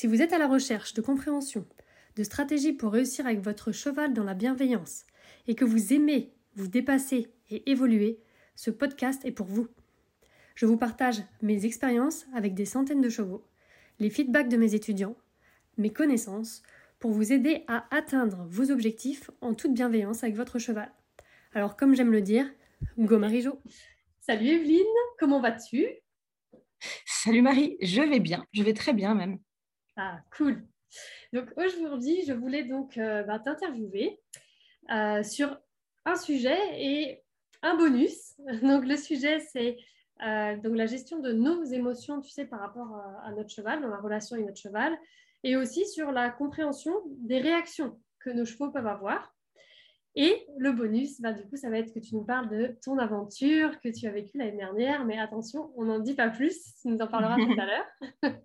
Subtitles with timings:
[0.00, 1.66] Si vous êtes à la recherche de compréhension,
[2.16, 5.04] de stratégies pour réussir avec votre cheval dans la bienveillance
[5.46, 8.18] et que vous aimez vous dépasser et évoluer,
[8.54, 9.68] ce podcast est pour vous.
[10.54, 13.46] Je vous partage mes expériences avec des centaines de chevaux,
[13.98, 15.18] les feedbacks de mes étudiants,
[15.76, 16.62] mes connaissances
[16.98, 20.90] pour vous aider à atteindre vos objectifs en toute bienveillance avec votre cheval.
[21.52, 22.50] Alors comme j'aime le dire,
[22.96, 23.60] go Marie-Jo
[24.22, 24.80] Salut Evelyne,
[25.18, 25.84] comment vas-tu?
[27.04, 29.40] Salut Marie, je vais bien, je vais très bien même.
[30.02, 30.62] Ah, cool.
[31.34, 34.18] Donc aujourd'hui, je voulais donc euh, bah, t'interviewer
[34.90, 35.58] euh, sur
[36.06, 37.22] un sujet et
[37.60, 38.34] un bonus.
[38.62, 39.76] Donc le sujet, c'est
[40.26, 43.88] euh, donc la gestion de nos émotions, tu sais, par rapport à, notre cheval, dans
[43.88, 44.96] la relation avec notre cheval,
[45.44, 49.34] et aussi sur la compréhension des réactions que nos chevaux peuvent avoir.
[50.14, 52.98] Et le bonus, bah, du coup, ça va être que tu nous parles de ton
[52.98, 55.04] aventure que tu as vécue l'année dernière.
[55.04, 57.66] Mais attention, on n'en dit pas plus, tu nous en parleras tout à
[58.22, 58.32] l'heure.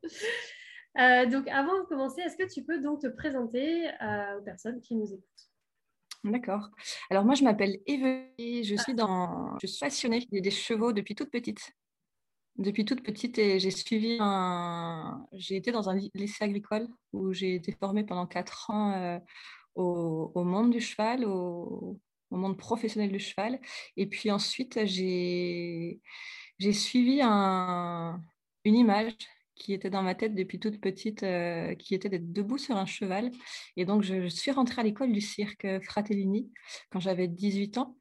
[0.97, 4.79] Euh, donc, avant de commencer, est-ce que tu peux donc te présenter euh, aux personnes
[4.81, 5.23] qui nous écoutent?
[6.23, 6.69] D'accord.
[7.09, 9.57] Alors, moi, je m'appelle Eve et je suis, dans...
[9.61, 11.73] je suis passionnée des chevaux depuis toute petite.
[12.57, 15.27] Depuis toute petite, et j'ai suivi un.
[15.33, 18.93] J'ai été dans un lycée agricole où j'ai été formée pendant quatre ans.
[18.93, 19.19] Euh,
[19.75, 21.99] au, monde du cheval, au,
[22.31, 23.59] monde professionnel du cheval.
[23.97, 25.99] Et puis ensuite, j'ai
[26.71, 28.21] suivi un,
[28.63, 29.15] une image
[29.55, 32.85] qui était dans ma tête depuis toute petite, euh, qui était d'être debout sur un
[32.85, 33.31] cheval.
[33.77, 36.51] Et donc, je, suis rentrée à l'école du cirque Fratellini
[36.91, 37.97] quand j'avais 18 ans.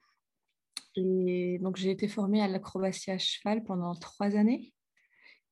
[0.96, 4.72] Et donc, j'ai été formée à l'acrobatie à cheval pendant trois années.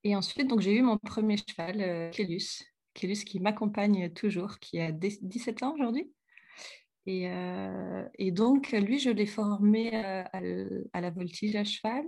[0.03, 5.63] Et ensuite, j'ai eu mon premier cheval, euh, Kélus qui m'accompagne toujours, qui a 17
[5.63, 6.11] ans aujourd'hui.
[7.05, 12.05] Et, euh, donc, lui, je l'ai formé euh, à, la voltige à cheval.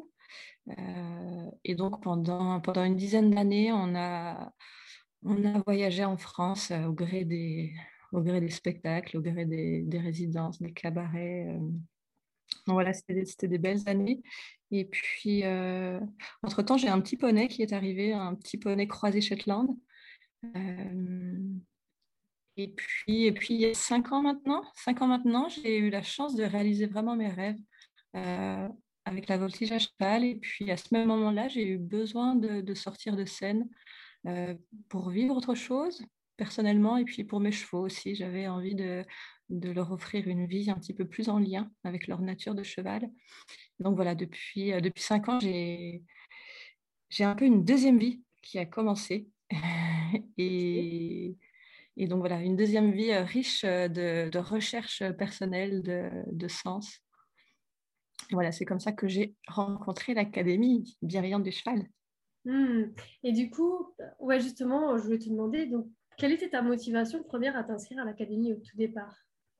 [0.70, 4.52] Euh, et donc, pendant, pendant une dizaine d'années, on a,
[5.24, 7.74] on a voyagé en France au, gré des,
[8.12, 11.46] au gré des spectacles, au gré des, résidences, des cabarets.
[12.68, 14.22] Donc voilà, c'était des belles années.
[14.72, 15.44] Et puis,
[16.44, 19.78] entre-temps, j'ai un petit poney qui est arrivé, un petit poney croisé Shetland.
[22.58, 24.64] Et puis, et puis, il y a cinq ans maintenant,
[25.02, 27.60] maintenant, j'ai eu la chance de réaliser vraiment mes rêves
[28.16, 28.70] euh,
[29.06, 30.24] avec la voltige à cheval.
[30.24, 33.70] Et puis, à ce même moment-là, j'ai eu besoin de, sortir de scène
[34.28, 34.56] euh,
[34.90, 36.04] pour vivre autre chose,
[36.38, 38.16] personnellement, et puis pour mes chevaux aussi.
[38.16, 39.04] J'avais envie de,
[39.50, 42.64] de, leur offrir une vie un petit peu plus en lien avec leur nature de
[42.64, 43.10] cheval.
[43.80, 46.04] Donc voilà, depuis, euh, depuis cinq ans, j'ai
[47.20, 49.28] un peu une deuxième vie qui a commencé.
[50.38, 51.38] et,
[51.98, 57.00] et donc voilà, une deuxième vie euh, riche euh, de, recherche personnelle, de, sens.
[58.32, 61.88] Voilà, c'est comme ça que j'ai rencontré l'Académie bienveillante du cheval.
[62.46, 62.92] Hmm.
[63.24, 65.88] Et du coup, ouais, justement, je voulais te demander, donc,
[66.18, 69.16] quelle était ta motivation première à t'inscrire à l'Académie au tout départ?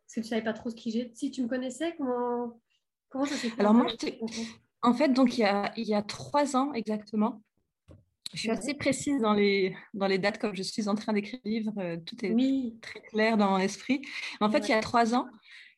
[0.06, 1.12] Parce que tu ne savais pas trop ce qui j'ai.
[1.14, 2.60] Si tu me connaissais, comment,
[3.10, 3.88] comment ça s'est fait Alors moi,
[4.84, 7.42] en fait, donc il y, a, il y a trois ans exactement,
[8.36, 11.40] je suis assez précise dans les, dans les dates, comme je suis en train d'écrire
[11.46, 14.02] le livre, euh, tout est très clair dans mon esprit.
[14.42, 15.28] En fait, il y a trois ans,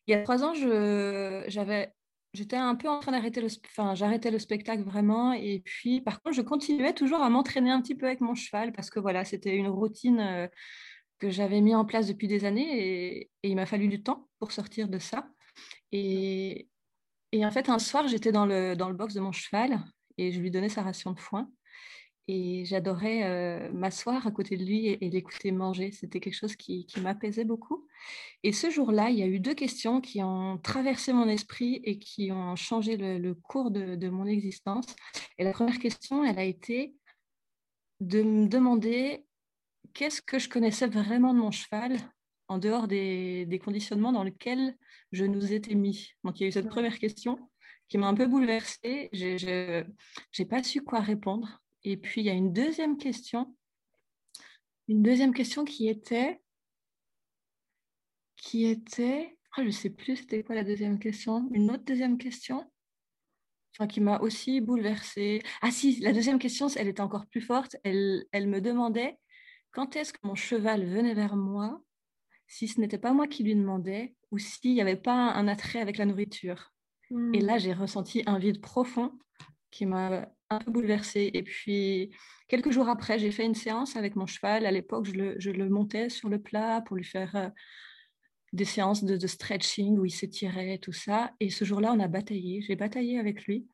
[0.06, 1.92] il y a trois ans, j'avais,
[2.32, 6.22] j'étais un peu en train d'arrêter le, enfin, j'arrêtais le spectacle vraiment, et puis par
[6.22, 9.24] contre, je continuais toujours à m'entraîner un petit peu avec mon cheval parce que voilà,
[9.24, 10.48] c'était une routine euh,
[11.18, 14.52] que j'avais mis en place depuis des années, et, il m'a fallu du temps pour
[14.52, 15.28] sortir de ça.
[15.92, 16.68] Et,
[17.32, 19.82] et en fait, un soir, j'étais dans le, dans le box de mon cheval
[20.18, 21.50] et je lui donnais sa ration de foin.
[22.30, 25.92] Et j'adorais euh, m'asseoir à côté de lui et, l'écouter manger.
[25.92, 27.88] C'était quelque chose qui, m'apaisait beaucoup.
[28.42, 31.98] Et ce jour-là, il y a eu deux questions qui ont traversé mon esprit et
[31.98, 34.84] qui ont changé le, cours de, mon existence.
[35.38, 36.94] Et la première question, elle a été
[38.00, 39.24] de me demander
[39.94, 41.96] qu'est-ce que je connaissais vraiment de mon cheval
[42.48, 44.76] en dehors des, conditionnements dans lesquels
[45.12, 46.12] je nous étais mis.
[46.24, 47.38] Donc il y a eu cette première question
[47.88, 49.08] qui m'a un peu bouleversée.
[49.14, 49.82] Je
[50.38, 51.62] n'ai pas su quoi répondre.
[51.84, 53.54] Et puis, il y a une deuxième question.
[54.88, 56.40] Une deuxième question qui était...
[58.36, 59.36] Qui était...
[59.56, 62.70] Ah, je ne sais plus, c'était quoi la deuxième question Une autre deuxième question
[63.78, 65.42] enfin, qui m'a aussi bouleversée.
[65.62, 67.76] Ah si, la deuxième question, elle était encore plus forte.
[67.84, 69.18] Elle, elle me demandait
[69.70, 71.80] quand est-ce que mon cheval venait vers moi
[72.46, 75.80] si ce n'était pas moi qui lui demandais ou s'il n'y avait pas un attrait
[75.80, 76.72] avec la nourriture?
[77.32, 77.60] Et là, hmm.
[77.60, 79.18] j'ai ressenti un vide profond
[79.70, 81.30] qui m'a un peu bouleversée.
[81.34, 82.10] Et puis,
[82.48, 84.66] quelques jours après, j'ai fait une séance avec mon cheval.
[84.66, 87.48] À l'époque, je le, montais sur le plat pour lui faire euh,
[88.52, 91.32] des séances de, de, stretching où il s'étirait, tout ça.
[91.40, 92.62] Et ce jour-là, on a bataillé.
[92.62, 93.66] J'ai bataillé avec lui.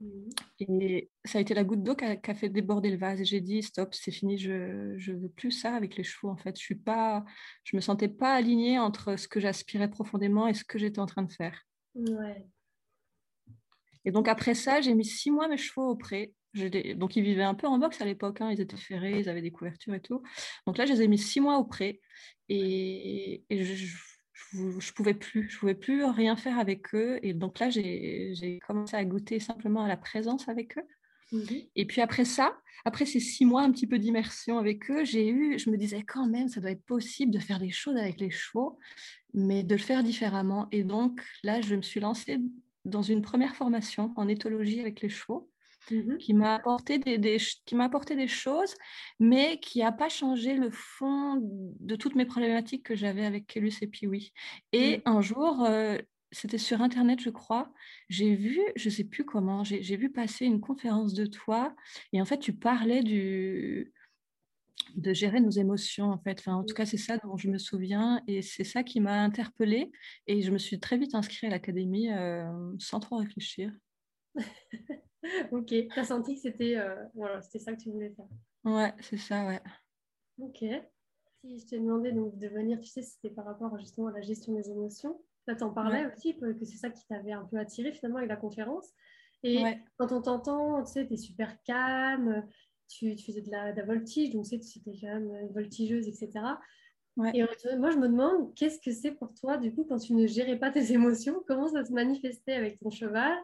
[0.00, 0.30] Mmh.
[0.60, 3.20] Et ça a été la goutte d'eau qui a, fait déborder le vase.
[3.20, 6.30] Et j'ai dit stop, c'est fini, je ne veux plus ça avec les chevaux.
[6.30, 7.24] En fait, je suis pas,
[7.64, 11.06] je me sentais pas alignée entre ce que j'aspirais profondément et ce que j'étais en
[11.06, 11.66] train de faire.
[14.08, 16.32] Et donc après ça, j'ai mis six mois mes chevaux au pré.
[16.96, 18.50] Donc ils vivaient un peu en boxe à l'époque, hein.
[18.50, 20.22] ils étaient ferrés, ils avaient des couvertures et tout.
[20.66, 22.00] Donc là, je les ai mis six mois au pré.
[22.48, 23.86] Et, et je,
[24.78, 27.18] je pouvais plus, je pouvais plus rien faire avec eux.
[27.22, 30.86] Et donc là, j'ai commencé à goûter simplement à la présence avec eux.
[31.30, 31.64] Mhm.
[31.76, 32.56] Et puis après ça,
[32.86, 36.02] après ces six mois un petit peu d'immersion avec eux, j'ai eu, je me disais
[36.02, 38.78] quand même, ça doit être possible de faire des choses avec les chevaux,
[39.34, 40.66] mais de le faire différemment.
[40.72, 42.38] Et donc là, je me suis lancée
[42.88, 45.50] dans une première formation en éthologie avec les chevaux.
[45.90, 48.74] Mmh qui m'a apporté des, qui m'a apporté des choses,
[49.18, 53.72] mais qui n'a pas changé le fond de toutes mes problématiques que j'avais avec Kelus
[53.80, 54.34] et Piwi.
[54.72, 55.02] Et mmh.
[55.06, 55.96] un jour, euh,
[56.30, 57.72] c'était sur Internet, je crois,
[58.08, 61.74] j'ai vu, je ne sais plus comment, j'ai vu passer une conférence de toi,
[62.12, 63.92] et en fait, tu parlais du
[64.96, 66.38] de gérer nos émotions, en fait.
[66.40, 66.76] Enfin, en tout mmh.
[66.76, 69.90] cas, c'est ça dont je me souviens, et c'est ça qui m'a interpellée,
[70.26, 73.72] et je me suis très vite inscrite à l'académie euh, sans trop réfléchir.
[75.52, 78.28] ok, tu as senti que c'était euh, voilà, ça que tu voulais faire.
[78.64, 79.60] Ouais, c'est ça, ouais.
[80.38, 80.64] Ok.
[81.42, 84.20] Si je t'ai demandé donc, de venir, tu sais, c'était par rapport justement à la
[84.20, 85.20] gestion des émotions.
[85.46, 88.28] Là, tu en parlais aussi, que c'est ça qui t'avait un peu attiré finalement avec
[88.28, 88.92] la conférence.
[89.42, 89.62] Et
[89.96, 92.46] quand on t'entend, tu sais, tu es super calme,
[92.88, 96.30] tu, tu faisais de la, de voltige, donc étais quand même voltigeuse, etc.
[97.34, 97.42] Et
[97.76, 100.56] moi, je me demande, qu'est-ce que c'est pour toi, du coup, quand tu ne gérais
[100.58, 101.42] pas tes émotions?
[101.46, 103.36] Comment ça se manifestait avec ton cheval?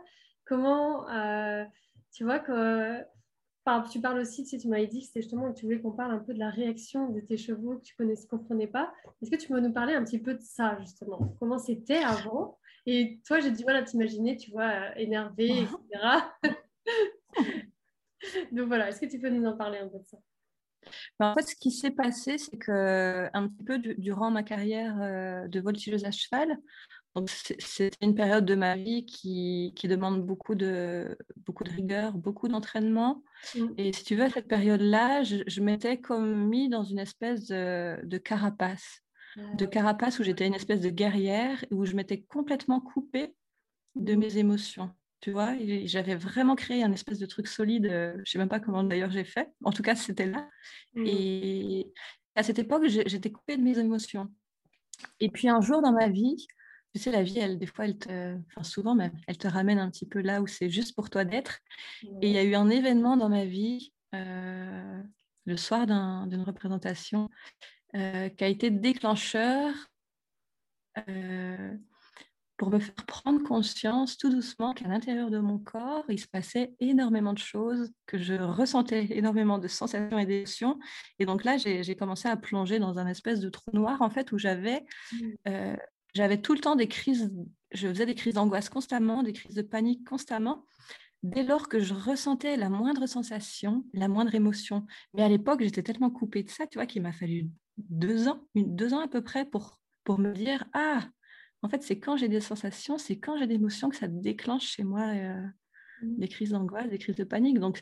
[0.45, 1.65] Comment, euh,
[2.13, 3.01] tu vois, que,
[3.91, 6.13] tu parles aussi, tu, sais, tu m'avais dit que c'était justement tu voulais qu'on parle
[6.13, 8.93] un peu de la réaction de tes chevaux que tu ne comprenais pas.
[9.23, 11.35] Est-ce que tu peux nous parler un petit peu de ça, justement?
[11.41, 12.59] Comment c'était avant?
[12.87, 15.73] Et toi, j'ai du mal à t'imaginer, tu vois, euh, énervé, etc.
[18.53, 20.19] Donc voilà, est-ce que tu peux nous en parler un peu de ça?
[21.19, 25.01] Ben, en fait, ce qui s'est passé, c'est que un petit peu durant ma carrière
[25.01, 26.59] euh, de voltigeuse à cheval,
[27.59, 33.23] c'est une période de ma vie qui, demande beaucoup de, beaucoup de rigueur, beaucoup d'entraînement.
[33.55, 33.67] Mmh.
[33.79, 38.19] Et si tu veux, à cette période-là, je, m'étais comme mis dans une espèce de,
[38.19, 39.01] carapace.
[39.59, 43.35] De carapace où j'étais une espèce de guerrière, où je m'étais complètement coupée
[43.95, 44.19] de mmh.
[44.19, 44.91] mes émotions.
[45.25, 45.55] Tu vois,
[45.85, 47.87] j'avais vraiment créé un espèce de truc solide.
[47.87, 49.49] Euh, je ne sais même pas comment d'ailleurs j'ai fait.
[49.65, 50.47] En tout cas, c'était là.
[50.93, 51.07] Mmh.
[51.07, 51.93] Et
[52.35, 54.29] à cette époque, j'étais coupée de mes émotions.
[55.21, 56.47] Et puis un jour dans ma vie,
[56.93, 59.79] tu sais, la vie, elle, des fois, elle te, enfin souvent même, elle te ramène
[59.79, 61.61] un petit peu là où c'est juste pour toi d'être.
[62.21, 65.03] Et il y a eu un événement dans ma vie, euh,
[65.47, 67.31] le soir d'une représentation,
[67.97, 69.73] euh, qui a été déclencheur
[71.09, 71.75] euh,
[72.57, 76.75] pour me faire prendre conscience tout doucement qu'à l'intérieur de mon corps, il se passait
[76.79, 80.79] énormément de choses, que je ressentais énormément de sensations et d'émotions.
[81.19, 84.31] Et donc là, j'ai commencé à plonger dans un espèce de trou noir, en fait,
[84.33, 85.77] où j'avais mmh
[86.15, 87.33] j'avais tout le temps des crises,
[87.73, 90.65] je faisais des crises d'angoisse constamment, des crises de panique constamment,
[91.23, 94.87] dès lors que je ressentais la moindre sensation, la moindre émotion.
[95.15, 98.47] Mais à l'époque, j'étais tellement coupée de ça, tu vois, qu'il m'a fallu deux ans,
[98.55, 101.01] deux ans à peu près pour, pour me dire, ah,
[101.65, 104.67] en fait, c'est quand j'ai des sensations, c'est quand j'ai des émotions que ça déclenche
[104.67, 105.41] chez moi euh,
[106.03, 106.19] mmh.
[106.19, 107.59] des crises d'angoisse, des crises de panique.
[107.59, 107.81] Donc,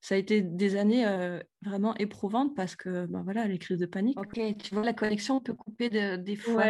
[0.00, 3.86] ça a été des années euh, vraiment éprouvantes parce que, ben voilà, les crises de
[3.86, 4.18] panique.
[4.20, 6.64] Ok, tu vois, la connexion peut couper des fois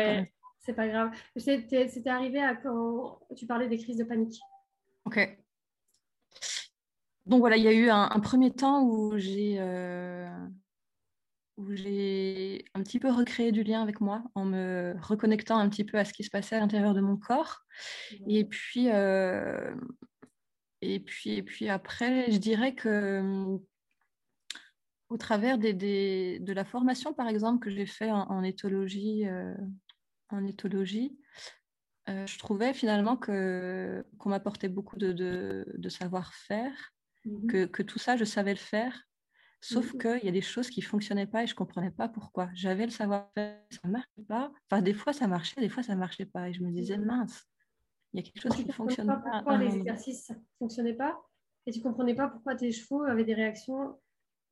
[0.63, 1.11] c'est pas grave.
[1.37, 4.41] C'était arrivé à quand tu parlais des crises de panique?
[5.05, 5.39] Ok.
[7.27, 10.29] Donc voilà, il y a eu un, premier temps où j'ai euh,
[11.57, 15.85] où j'ai un petit peu recréé du lien avec moi en me reconnectant un petit
[15.85, 17.61] peu à ce qui se passait à l'intérieur de mon corps.
[18.27, 19.75] Et puis euh,
[20.81, 23.59] et puis et puis après, je dirais que
[25.13, 29.55] au travers des, de la formation, par exemple, que j'ai fait en, éthologie euh,
[30.31, 31.19] en éthologie,
[32.09, 36.95] euh, je trouvais finalement que, qu'on m'apportait beaucoup de, de, savoir-faire,
[37.27, 37.47] mhm.
[37.47, 39.07] que, que, tout ça, je savais le faire,
[39.63, 40.01] sauf mhm.
[40.01, 42.51] qu'il y a des choses qui ne fonctionnaient pas et je ne comprenais pas pourquoi.
[42.53, 44.53] J'avais le savoir-faire, ça ne marchait pas.
[44.69, 46.49] Enfin, des fois, ça marchait, des fois, ça ne marchait pas.
[46.49, 47.07] Et je me disais, mhm.
[47.07, 47.47] mince,
[48.13, 49.23] il y a quelque chose qui ne fonctionne pas.
[49.25, 51.17] Pourquoi les exercices ne fonctionnaient pas
[51.67, 53.97] Et tu ne comprenais pas pourquoi tes chevaux avaient des réactions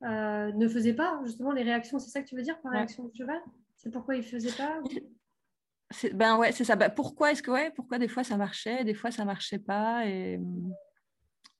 [0.02, 1.98] euh, ne faisait pas justement les réactions.
[1.98, 3.40] C'est ça que tu veux dire par réaction de cheval
[3.76, 4.80] C'est pourquoi il ne faisait pas
[6.14, 6.76] Ben ouais, c'est ça.
[6.76, 10.06] Ben, pourquoi est-ce que ouais, pourquoi des fois ça marchait, des fois ça marchait pas
[10.06, 10.40] et,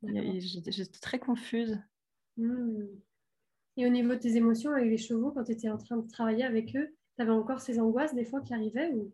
[0.02, 1.78] j'étais très confuse.
[2.36, 2.86] Hmm.
[3.76, 6.08] Et au niveau de tes émotions avec les chevaux, quand tu étais en train de
[6.08, 9.12] travailler avec eux, tu avais encore ces angoisses des fois qui arrivaient ou...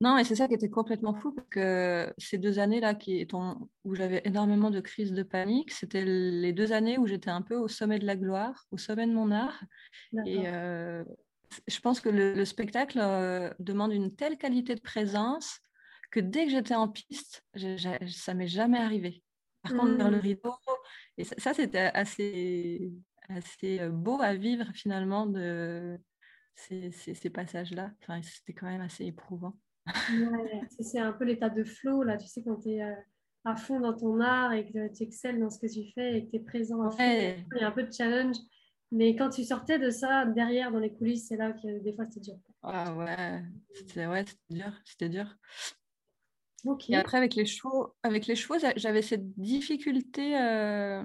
[0.00, 3.26] Non, et c'est ça qui était complètement fou, parce que ces deux années-là qui
[3.84, 7.56] où j'avais énormément de crises de panique, c'était les deux années où j'étais un peu
[7.56, 9.60] au sommet de la gloire, au sommet de mon art.
[10.24, 11.02] Et euh,
[11.66, 15.60] je pense que le, spectacle euh, demande une telle qualité de présence
[16.10, 17.44] que dès que j'étais en piste,
[18.08, 19.22] ça m'est jamais arrivé.
[19.62, 20.20] Par contre, vers le mmh.
[20.20, 20.54] rideau,
[21.18, 22.92] et ça, c'était assez,
[23.28, 25.98] assez euh, beau à vivre finalement de
[26.54, 27.92] ces, passages-là.
[28.02, 29.56] Enfin, c'était quand même assez éprouvant.
[30.80, 32.94] c'est un peu l'état de flow, là, tu sais, quand tu es euh,
[33.44, 36.26] à fond dans ton art et que tu excelles dans ce que tu fais et
[36.26, 36.98] que tu es présent à fond.
[37.00, 38.36] Il y a un peu de challenge.
[38.92, 42.04] Mais quand tu sortais de ça, derrière, dans les coulisses, c'est là que des fois,
[42.08, 42.38] c'était dur.
[42.62, 43.42] Ah ouais,
[43.74, 44.72] c'était ouais, dur.
[44.84, 45.36] C'était dur.
[46.88, 50.38] Et après, avec les chevaux, avec les chevaux j'avais cette difficulté.
[50.38, 51.02] Euh,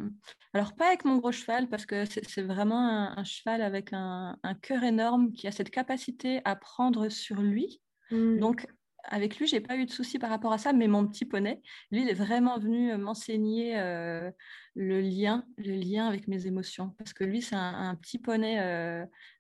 [0.54, 4.84] alors, pas avec mon gros cheval, parce que c'est vraiment un, cheval avec un, cœur
[4.84, 7.82] énorme qui a cette capacité à prendre sur lui.
[8.12, 8.40] Mmh.
[8.40, 8.68] Donc,
[9.04, 11.62] avec lui, j'ai pas eu de soucis par rapport à ça, mais mon petit poney,
[11.92, 14.30] lui, il est vraiment venu euh, m'enseigner euh,
[14.76, 18.60] le lien, le lien avec mes émotions, parce que lui, c'est un, petit poney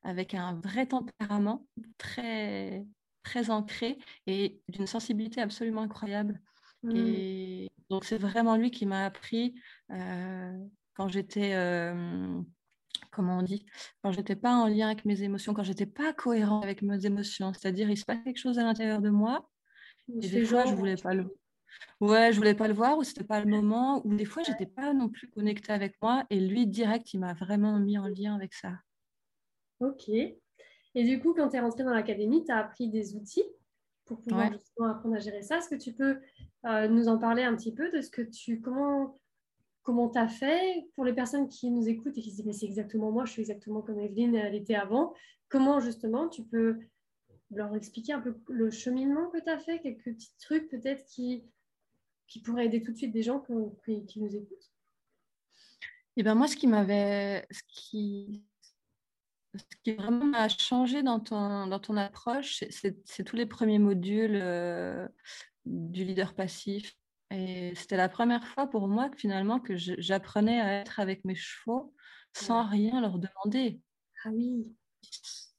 [0.03, 1.65] avec un vrai tempérament,
[1.97, 2.85] très
[3.23, 3.97] très ancré
[4.27, 6.41] et d'une sensibilité absolument incroyable.
[6.83, 6.95] Mmh.
[6.95, 9.55] Et donc, c'est vraiment lui qui m'a appris
[9.91, 10.57] euh,
[10.95, 12.41] quand j'étais, euh,
[13.11, 13.65] comment on dit,
[14.03, 17.53] quand j'étais pas en lien avec mes émotions, quand j'étais pas cohérent avec mes émotions.
[17.53, 19.49] C'est-à-dire, il se passe quelque chose à l'intérieur de moi.
[20.21, 21.27] Et des fois, je voulais pas le
[21.99, 24.65] Ouais, je voulais pas le voir ou c'était pas le moment ou des fois j'étais
[24.65, 28.35] pas non plus connectée avec moi et lui direct il m'a vraiment mis en lien
[28.35, 28.73] avec ça.
[29.79, 30.09] Ok.
[30.95, 33.45] Et du coup, quand tu es rentrée dans l'académie, tu as appris des outils
[34.05, 35.57] pour pouvoir justement apprendre à gérer ça.
[35.57, 36.19] Est-ce que tu peux
[36.65, 39.17] euh, nous en parler un petit peu de ce que tu comment
[39.83, 42.53] comment tu as fait pour les personnes qui nous écoutent et qui se disent mais
[42.53, 45.13] c'est exactement moi, je suis exactement comme Evelyne elle était avant.
[45.49, 46.77] Comment justement tu peux
[47.51, 51.43] leur expliquer un peu le cheminement que tu as fait, quelques petits trucs peut-être qui,
[52.27, 53.43] qui pourraient aider tout de suite des gens
[53.85, 54.71] qui, qui nous écoutent?
[56.17, 58.43] Et eh ben moi, ce qui m'avait, ce qui,
[59.55, 64.39] ce qui vraiment a changé dans ton, dans ton approche, c'est tous les premiers modules
[64.41, 65.07] euh,
[65.65, 66.95] du leader passif.
[67.31, 71.35] Et c'était la première fois pour moi que finalement que j'apprenais à être avec mes
[71.35, 71.93] chevaux
[72.33, 73.81] sans rien leur demander.
[74.25, 74.73] Ah oui.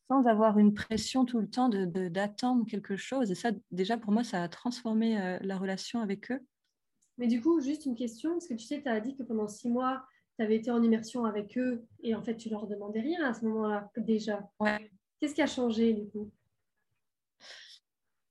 [0.08, 3.30] Sans avoir une pression tout le temps d'attendre de, quelque chose.
[3.30, 6.40] Et ça, déjà, pour moi, ça a transformé euh, la relation avec eux.
[7.18, 9.48] Mais du coup, juste une question, parce que tu sais, tu as dit que pendant
[9.48, 10.04] six mois,
[10.42, 13.32] tu avais été en immersion avec eux et en fait, tu leur demandais rien à
[13.32, 14.50] ce moment-là déjà.
[14.58, 14.90] Ouais.
[15.20, 16.32] Qu'est-ce qui a changé du coup?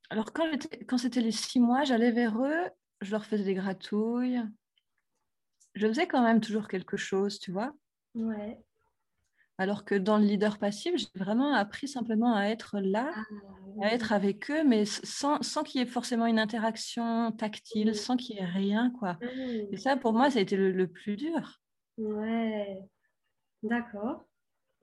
[0.10, 0.46] Alors, quand,
[0.88, 4.42] quand c'était les six mois, j'allais vers eux, je leur faisais des gratouilles.
[5.74, 7.74] Je faisais quand même toujours quelque chose, tu vois.
[8.14, 8.60] Ouais.
[9.58, 13.94] Alors que dans le leader passif, j'ai vraiment appris simplement à être là, ah, à
[13.94, 18.36] être avec eux, mais sans, sans qu'il y ait forcément une interaction tactile, sans qu'il
[18.36, 18.92] y ait rien.
[19.00, 19.18] quoi.
[19.72, 21.62] Et ça, pour moi, ça a été le plus dur.
[22.02, 22.82] Ouais,
[23.64, 24.26] d'accord.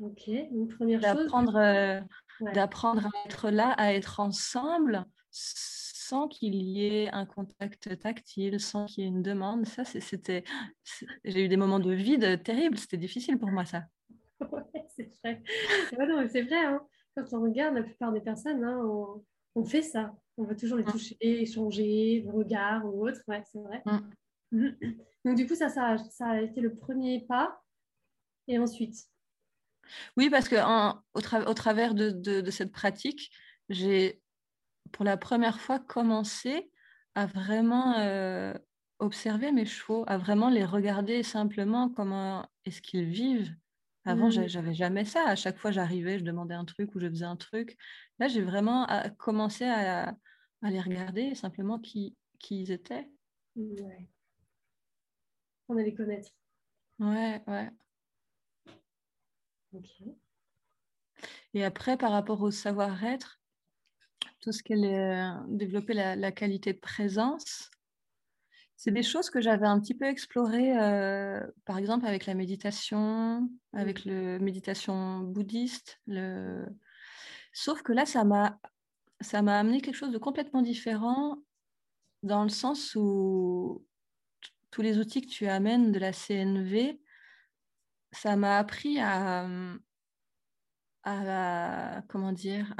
[0.00, 1.30] Ok, une première chose.
[1.56, 2.00] Euh,
[2.54, 8.86] d'apprendre à être là, à être ensemble, sans qu'il y ait un contact tactile, sans
[8.86, 9.66] qu'il y ait une demande.
[9.66, 10.44] Ça, c'était.
[11.24, 12.78] J'ai eu des moments de vide terribles.
[12.78, 13.84] C'était difficile pour moi, ça.
[14.52, 15.42] Ouais, c'est vrai.
[16.28, 16.64] c'est vrai.
[16.64, 16.80] Hein.
[17.16, 18.80] Quand on regarde, la plupart des personnes, hein,
[19.56, 20.14] on, fait ça.
[20.36, 20.92] On veut toujours les mmh.
[20.92, 23.20] toucher, échanger, regard ou autre.
[23.26, 23.82] Ouais, c'est vrai.
[23.84, 23.98] Mmh.
[25.24, 27.60] Donc, du coup, ça, ça, a été le premier pas.
[28.46, 28.96] Et ensuite?
[30.16, 30.56] Oui, parce que
[31.14, 33.30] au, travers de, cette pratique,
[33.68, 34.20] j'ai
[34.92, 36.70] pour la première fois commencé
[37.14, 38.54] à vraiment euh,
[38.98, 43.54] observer mes chevaux, à vraiment les regarder simplement comment est-ce qu'ils vivent.
[44.04, 44.48] Avant, je mmh.
[44.48, 45.24] j'avais jamais ça.
[45.26, 47.76] À chaque fois, j'arrivais, je demandais un truc ou je faisais un truc.
[48.18, 48.86] Là, j'ai vraiment
[49.18, 50.14] commencé à,
[50.62, 53.08] les regarder simplement qui, qui ils étaient
[55.68, 56.30] on allait connaître.
[56.98, 57.70] Ouais, ouais.
[59.72, 60.02] Ok.
[61.54, 63.40] Et après, par rapport au savoir-être,
[64.40, 67.70] tout ce qu'elle euh, développer la, qualité de présence,
[68.76, 73.50] c'est des choses que j'avais un petit peu explorées, euh, par exemple avec la méditation,
[73.72, 74.10] avec mm.
[74.10, 76.00] le méditation bouddhiste.
[76.06, 76.66] Le...
[77.52, 78.58] Sauf que là, ça m'a
[79.20, 81.38] ça m'a amené quelque chose de complètement différent
[82.22, 83.84] dans le sens où
[84.70, 87.00] tous les outils que tu amènes de la CNV,
[88.12, 89.46] ça m'a appris à,
[91.04, 92.74] à, comment dire,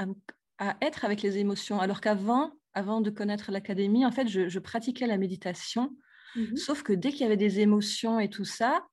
[0.57, 1.79] à, être avec les émotions.
[1.79, 5.95] Alors qu'avant, avant de connaître l'académie, en fait, je, pratiquais la méditation.
[6.35, 8.87] Mmh Sauf que dès qu'il y avait des émotions et tout ça,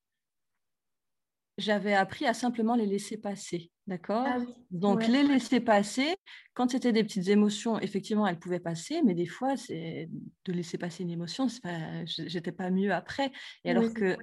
[1.58, 3.70] j'avais appris à simplement les laisser passer.
[3.86, 4.38] D'accord ah
[4.72, 6.16] Donc, les laisser passer,
[6.54, 10.08] quand c'était des petites émotions, effectivement, elles pouvaient passer, mais des fois, c'est
[10.44, 13.30] de laisser passer une émotion, je j'étais pas mieux après.
[13.64, 14.16] Et alors que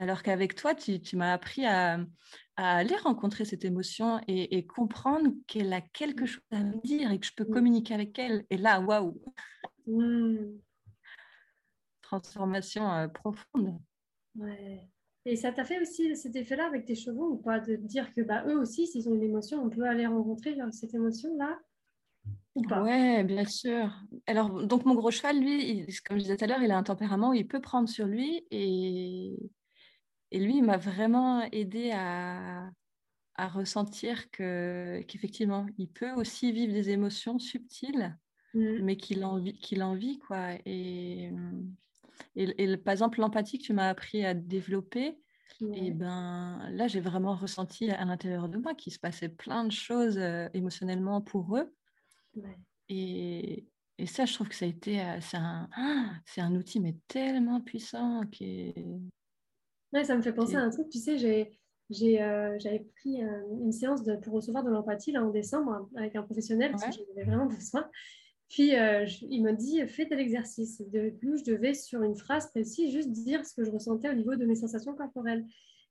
[0.00, 1.98] alors qu'avec toi, tu, m'as appris à,
[2.56, 6.26] aller rencontrer cette émotion et, comprendre qu'elle a quelque mmh.
[6.26, 7.52] chose à me dire et que je peux mmh.
[7.52, 8.44] communiquer avec elle.
[8.50, 9.20] Et là, waouh
[9.86, 10.58] mmh.
[12.02, 13.80] Transformation euh, profonde.
[14.36, 14.88] Ouais.
[15.26, 18.20] Et ça t'a fait aussi cet effet-là avec tes chevaux ou pas De dire que
[18.20, 21.58] bah, eux aussi, s'ils ont une émotion, on peut aller rencontrer cette émotion-là
[22.54, 22.82] ou pas?
[22.82, 23.92] Ouais, bien sûr.
[24.26, 26.82] Alors, donc mon gros cheval, lui, comme je disais tout à l'heure, il a un
[26.82, 29.36] tempérament où il peut prendre sur lui et
[30.32, 32.70] et lui, il m'a vraiment aidé à,
[33.38, 38.16] ressentir que, qu'effectivement, il peut aussi vivre des émotions subtiles,
[38.54, 38.82] mmh.
[38.82, 40.18] mais qu'il en, vit, qu'il en vit.
[40.18, 40.54] Quoi.
[40.64, 41.30] Et,
[42.34, 45.18] et, par exemple, l'empathie que tu m'as appris à développer,
[45.72, 49.72] et ben, là, j'ai vraiment ressenti à l'intérieur de moi qu'il se passait plein de
[49.72, 51.72] choses euh, émotionnellement pour eux.
[52.90, 53.66] Et,
[53.98, 55.68] et, ça, je trouve que ça a été, euh, c'est un,
[56.26, 60.90] c'est un outil mais tellement puissant qui est, ça me fait penser à un truc.
[60.90, 65.30] Tu sais, j'ai, euh, j'avais pris une séance de, pour recevoir de l'empathie là en
[65.30, 67.88] décembre avec un professionnel parce que j'en avais vraiment besoin.
[68.48, 70.80] Puis euh, il m'a dit fais tel exercice.
[70.92, 74.14] De plus, je devais sur une phrase précise juste dire ce que je ressentais au
[74.14, 75.44] niveau de mes sensations corporelles.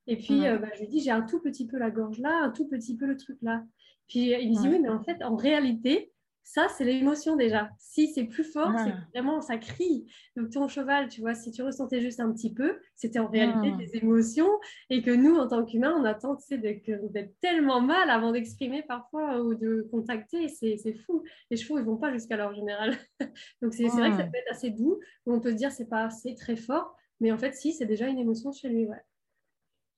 [0.08, 2.52] Et puis bah, je lui dis j'ai un tout petit peu la gorge là, un
[2.52, 3.64] tout petit peu le truc là.
[4.08, 6.12] Puis il me dit oui, mais en fait, en réalité,
[6.46, 7.72] ça, c'est l'émotion déjà.
[7.80, 9.08] Si c'est plus fort, c'est ah.
[9.14, 10.05] vraiment, ça crie.
[10.38, 13.72] Donc ton cheval, tu vois, si tu ressentais juste un petit peu, c'était en réalité
[13.74, 13.77] ah.
[13.77, 14.48] des émotions
[14.92, 19.55] et que nous, en tant qu'humains, on attend d'être tellement mal avant d'exprimer parfois ou
[19.55, 20.48] de contacter.
[20.48, 21.24] C'est fou.
[21.50, 22.96] Les chevaux, ils vont pas jusqu'à l'heure générale.
[23.64, 25.00] Donc c'est vrai que ça peut être assez doux.
[25.25, 28.20] On peut dire c'est pas assez très fort, mais en fait, si, c'est déjà une
[28.20, 28.86] émotion chez lui.
[28.86, 29.03] Ouais.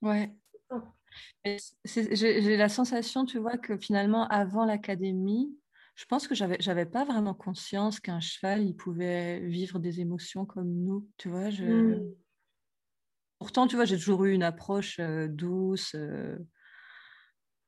[0.01, 0.31] Ouais.
[1.83, 5.53] J'ai la sensation, tu vois, que finalement, avant l'académie,
[5.97, 10.45] je pense que j'avais n'avais pas vraiment conscience qu'un cheval il pouvait vivre des émotions
[10.45, 11.65] comme nous tu vois je...
[11.65, 12.15] Mmh.
[13.39, 16.37] pourtant tu vois j'ai toujours eu une approche euh, douce euh,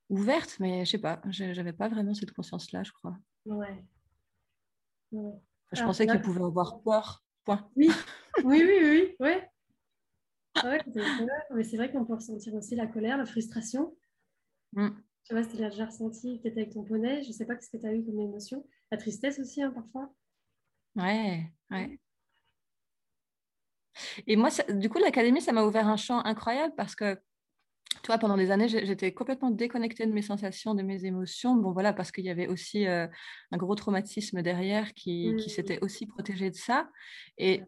[0.09, 3.83] ouverte mais je sais pas j'avais pas vraiment cette conscience là je crois ouais,
[5.11, 7.89] je pensais qu'il pouvait avoir peur point oui
[8.43, 9.49] oui oui oui, ouais.
[10.63, 10.81] ouais
[11.55, 13.97] mais c'est vrai qu'on peut ressentir aussi la colère la frustration
[14.73, 14.89] mmh.
[15.29, 17.21] Tu vois, c'était déjà ressenti peut-être avec ton poney.
[17.21, 18.65] Je ne sais pas ce que tu as eu comme émotion?
[18.91, 20.11] La tristesse aussi, hein, parfois?
[20.95, 21.99] Ouais, ouais.
[24.25, 28.17] Et moi, du coup, l'académie, ça m'a ouvert un champ incroyable parce que, tu vois,
[28.17, 31.53] pendant des années, j'étais complètement déconnectée de mes sensations, de mes émotions.
[31.55, 33.05] Bon, voilà, parce qu'il y avait aussi euh,
[33.51, 35.49] un gros traumatisme derrière qui, qui mmh.
[35.49, 36.89] s'était aussi protégé de ça.
[37.37, 37.61] Et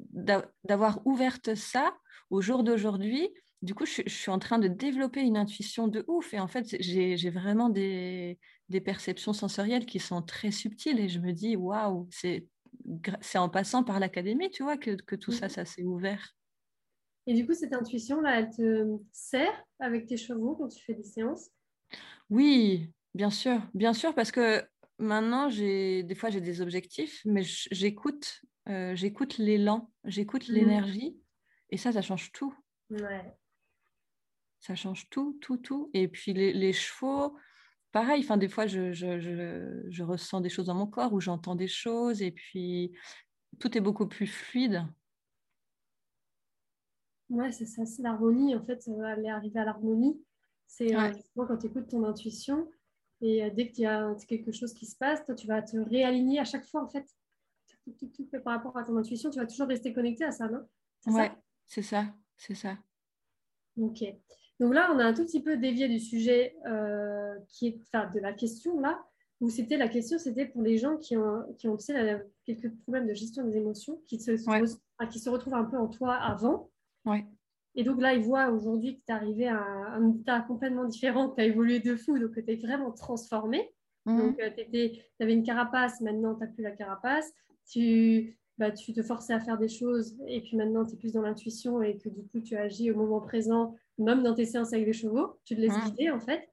[0.64, 1.96] d'avoir ouvert ça
[2.32, 3.30] au jour d'aujourd'hui,
[3.62, 6.34] du coup, je, suis en train de développer une intuition de ouf.
[6.34, 8.40] Et en fait, j'ai vraiment des,
[8.84, 11.00] perceptions sensorielles qui sont très subtiles.
[11.00, 12.48] Et je me dis, waouh, c'est
[13.36, 15.50] en passant par l'académie, tu vois, que, tout ça, mmh.
[15.50, 16.36] ça s'est ouvert.
[17.28, 21.04] Et du coup, cette intuition-là, elle te sert avec tes chevaux quand tu fais des
[21.04, 21.52] séances?
[22.32, 23.62] Oui, bien sûr.
[23.76, 24.64] Bien sûr, parce que
[24.98, 30.54] maintenant, des fois, j'ai des objectifs, mais j'écoute euh, j'écoute l'élan, j'écoute mmh.
[30.54, 31.18] l'énergie.
[31.70, 32.54] Et ça, ça change tout.
[32.90, 33.36] Ouais
[34.62, 35.90] ça change tout, tout, tout.
[35.94, 37.36] Et puis les, chevaux,
[37.92, 41.68] pareil, enfin, des fois, je, je, ressens des choses dans mon corps ou j'entends des
[41.68, 42.94] choses et puis
[43.60, 44.86] tout est beaucoup plus fluide.
[47.30, 48.56] Ouais, c'est ça, c'est l'harmonie.
[48.56, 50.22] En fait, aller arriver à l'harmonie,
[50.68, 52.70] c'est euh, quand tu écoutes ton intuition
[53.22, 55.78] et euh, dès qu'il y a quelque chose qui se passe, toi, tu vas te
[55.78, 57.06] réaligner à chaque fois, en fait.
[58.44, 60.68] Par rapport à ton intuition, tu vas toujours rester connecté à ça, non?
[61.08, 61.32] Ouais,
[61.66, 62.78] c'est ça, c'est ça.
[63.78, 64.04] Ok.
[64.62, 68.08] Donc là, on a un tout petit peu dévié du sujet euh, qui est, enfin,
[68.14, 69.04] de la question là,
[69.40, 71.78] où c'était la question, c'était pour les gens qui ont, qui ont
[72.46, 74.34] quelques problèmes de gestion des émotions, qui se,
[75.10, 76.70] qui se retrouvent un peu en toi avant.
[77.06, 77.26] Ouais.
[77.74, 81.30] Et donc là, ils voient aujourd'hui que tu es arrivé à un état complètement différent,
[81.30, 83.74] que tu as évolué de fou, donc que tu es vraiment transformé.
[84.06, 84.18] Mhm.
[84.20, 87.34] Donc, euh, tu avais une carapace, maintenant, tu n'as plus la carapace.
[87.68, 91.14] Tu, bah, tu te forçais à faire des choses, et puis maintenant, tu es plus
[91.14, 94.72] dans l'intuition, et que du coup, tu agis au moment présent même dans tes séances
[94.72, 96.48] avec les chevaux, tu te laisses guider en fait.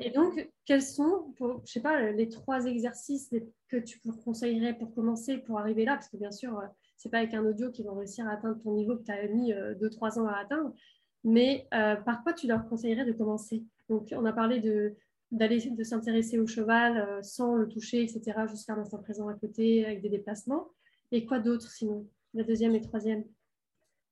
[0.00, 3.32] Et donc, quels sont, pour, je sais pas, les trois exercices
[3.68, 5.94] que tu conseillerais pour commencer, pour arriver là?
[5.94, 8.60] Parce que bien sûr, euh, c'est pas avec un audio qu'ils vont réussir à atteindre
[8.60, 10.74] ton niveau que tu as mis 2-3 euh, ans à atteindre.
[11.22, 13.62] Mais par quoi tu leur conseillerais de commencer?
[13.88, 14.96] Donc, on a parlé de
[15.30, 20.02] d'aller de s'intéresser au cheval sans le toucher, etc., jusqu'à l'instant présent à côté, avec
[20.02, 20.68] des déplacements.
[21.14, 23.24] Et quoi d'autre sinon La deuxième et troisième?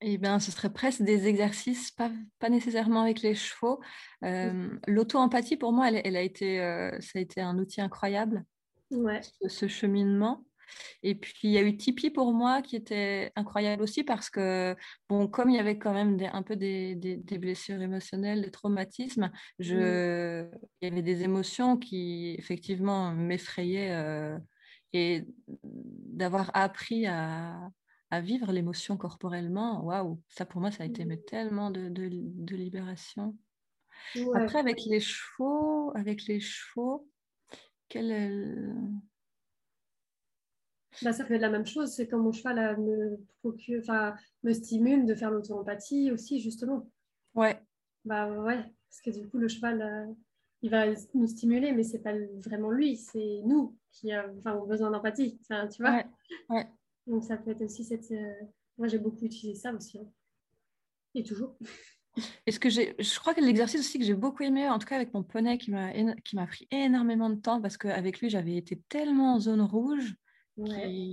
[0.02, 3.80] Eh bien, ce serait presque des exercices, pas, pas nécessairement avec les chevaux.
[4.24, 8.44] Euh, L'auto-empathie, pour moi, elle, a été, euh, ça a été un outil incroyable,
[8.92, 9.20] ouais.
[9.48, 10.46] ce, cheminement.
[11.02, 14.76] Et puis, il y a eu Tipeee pour moi qui était incroyable aussi parce que,
[15.08, 19.32] bon, comme il y avait quand même un peu des, des, blessures émotionnelles, des traumatismes,
[19.58, 20.46] je,
[20.80, 23.90] il y avait des émotions qui, effectivement, m'effrayaient.
[23.90, 24.38] Euh,
[24.92, 27.70] et d'avoir appris à,
[28.10, 32.56] à vivre l'émotion corporellement, waouh, ça pour moi, ça a été mais, tellement de, de,
[32.56, 33.36] libération.
[34.34, 37.08] Après, avec les chevaux, avec les chevaux,
[37.88, 38.10] quel
[41.00, 43.18] bah, ça fait la même chose, c'est quand mon cheval me,
[43.78, 46.90] enfin, me stimule de faire l'auto-empathie aussi, justement.
[47.34, 47.58] Ouais.
[48.04, 50.12] Bah ouais, parce que du coup, le cheval, euh,
[50.62, 55.38] il va nous stimuler, mais c'est pas vraiment lui, c'est nous qui avons besoin d'empathie,
[55.48, 55.96] tu vois.
[55.96, 56.06] Ouais.
[56.48, 56.66] ouais.
[57.06, 58.10] Donc ça peut être aussi cette...
[58.12, 58.32] Euh,
[58.78, 59.98] moi j'ai beaucoup utilisé ça aussi.
[59.98, 60.08] Hein.
[61.14, 61.56] Et toujours.
[62.46, 64.96] Est-ce que j'ai, je crois que l'exercice aussi que j'ai beaucoup aimé, en tout cas
[64.96, 65.92] avec mon poney qui m'a,
[66.24, 70.14] qui m'a pris énormément de temps parce qu'avec lui j'avais été tellement en zone rouge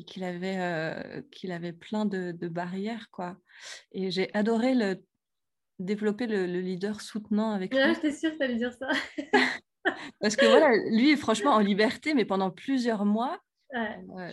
[0.06, 3.38] qu'il, avait, euh, qu'il avait plein de, de, barrières quoi.
[3.94, 5.02] Et j'ai adoré le,
[5.80, 7.96] développer le, leader soutenant avec ouais, lui.
[7.96, 8.90] J'étais sûre que tu allais dire ça.
[10.22, 13.40] parce que voilà, lui franchement en liberté, mais pendant plusieurs mois,
[13.76, 14.32] euh,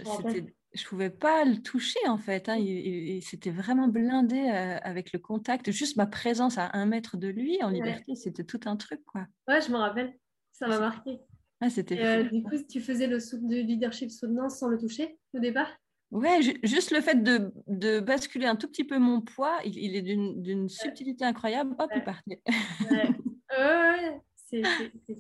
[0.75, 2.49] je pouvais pas le toucher en fait.
[2.49, 2.57] Hein.
[2.57, 5.71] Il, c'était vraiment blindé euh, avec le contact.
[5.71, 9.27] Juste ma présence à un mètre de lui en liberté, c'était tout un truc quoi.
[9.49, 10.15] Ouais, je me rappelle.
[10.53, 11.21] Ça m'a marqué.
[11.61, 12.03] Ah, c'était.
[12.03, 15.69] Euh, du coup, tu faisais le de leadership soutenance sans le toucher au départ?
[16.13, 20.03] Ouais, juste le fait de, de, basculer un tout petit peu mon poids, il, est
[20.03, 21.75] d'une subtilité incroyable.
[21.79, 22.43] Hop, il partait.
[22.91, 23.09] ouais,
[23.59, 24.63] ouais, c'est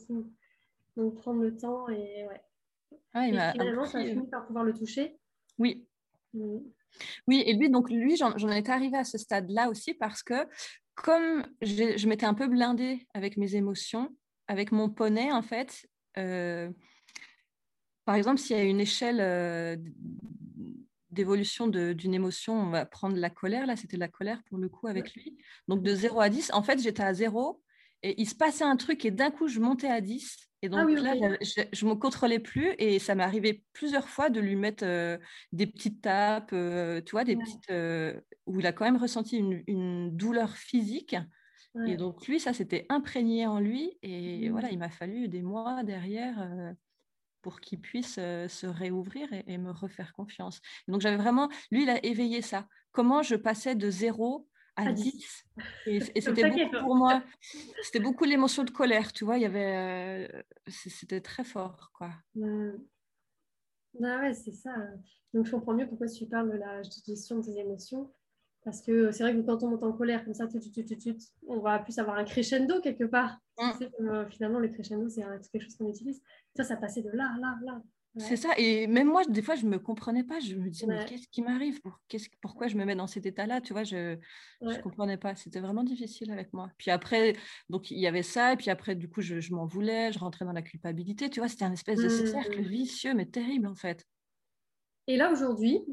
[0.07, 0.33] fou.
[0.96, 2.40] Donc prendre le temps et ouais.
[3.12, 5.16] Ah, il et finalement, ça a fini par pouvoir le toucher?
[5.59, 5.87] Oui.
[6.33, 6.59] Mm.
[7.27, 10.46] Oui, et lui, donc lui, j'en étais arrivée à ce stade-là aussi parce que
[10.94, 14.16] comme je m'étais un peu blindée avec mes émotions,
[14.49, 16.70] avec mon poney, en fait, euh,
[18.05, 19.77] par exemple, s'il y a une échelle euh,
[21.17, 24.87] d'évolution d'une émotion, on va prendre la colère, là, c'était la colère pour le coup
[24.87, 25.37] avec lui.
[25.67, 27.61] Donc de 0 à 10, en fait, j'étais à 0
[28.03, 30.89] et il se passait un truc et d'un coup, je montais à 10 et donc
[30.89, 34.57] ah là, je ne me contrôlais plus et ça m'est arrivé plusieurs fois de lui
[34.57, 35.19] mettre euh,
[35.53, 39.37] des petites tapes, euh, tu vois, des petites, euh, où il a quand même ressenti
[39.39, 41.17] une, douleur physique.
[41.87, 44.81] Et donc lui, ça s'était imprégné en lui et voilà, il mmh.
[44.81, 46.75] m'a fallu des mois derrière
[47.47, 50.61] pour qu'il puisse se réouvrir et, me refaire confiance.
[50.89, 52.67] donc j'avais vraiment, lui, il a éveillé ça.
[52.91, 55.45] Comment je passais de zéro à 10.
[55.87, 57.23] Et, c'était beaucoup pour moi,
[57.85, 62.11] c'était beaucoup l'émotion de colère, tu vois, il y avait, euh, c'était très fort, quoi.
[64.03, 64.75] Ah ouais, c'est ça.
[65.33, 68.13] Donc je comprends mieux pourquoi tu parles de la gestion de tes émotions.
[68.67, 70.49] Parce que c'est vrai que quand on monte en colère comme ça,
[71.47, 73.39] on va plus avoir un crescendo quelque part.
[73.57, 73.71] Mmh.
[74.01, 76.21] Euh, finalement, le crescendo, c'est quelque chose qu'on utilise.
[76.57, 77.81] Ça, ça passait de là, là, là.
[78.17, 78.49] C'est ça.
[78.59, 80.41] Et même moi, des fois, je ne me comprenais pas.
[80.41, 81.81] Je me disais, mais qu'est-ce qui m'arrive?
[81.81, 82.01] Pour,
[82.41, 83.61] Pourquoi je me mets dans cet état-là?
[83.61, 84.17] Tu vois, je
[84.61, 85.37] ne comprenais pas.
[85.37, 86.69] C'était vraiment difficile avec moi.
[86.77, 87.35] Puis après,
[87.69, 88.55] donc il y avait ça.
[88.55, 90.11] Et puis après, du coup, je, m'en voulais.
[90.11, 91.31] Je rentrais dans la culpabilité.
[91.31, 92.27] Tu vois, c'était un espèce de mmh.
[92.27, 94.05] cercle vicieux, mais terrible, en fait.
[95.07, 95.85] Et là, aujourd'hui,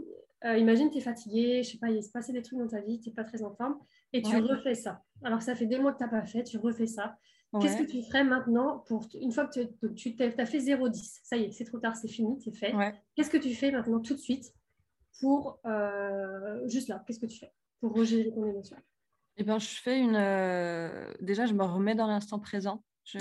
[0.45, 2.81] euh, imagine, tu es fatigué, je sais pas, il s'est passé des trucs dans ta
[2.81, 3.77] vie, tu n'es pas très en forme,
[4.11, 5.03] et tu refais ça.
[5.23, 7.17] Alors, ça fait des mois que tu n'as pas fait, tu refais ça.
[7.61, 9.59] Qu'est-ce que tu ferais maintenant pour une fois que
[9.93, 12.73] tu, as fait 0,10 Ça y est, c'est trop tard, c'est fini, c'est fait.
[13.15, 14.53] Qu'est-ce que tu fais maintenant tout de suite
[15.19, 18.77] pour euh, juste là Qu'est-ce que tu fais pour regérer ton émotion?
[19.37, 20.15] Eh bien, je fais une.
[20.15, 22.83] Euh, déjà, je me remets dans l'instant présent.
[23.05, 23.19] Je,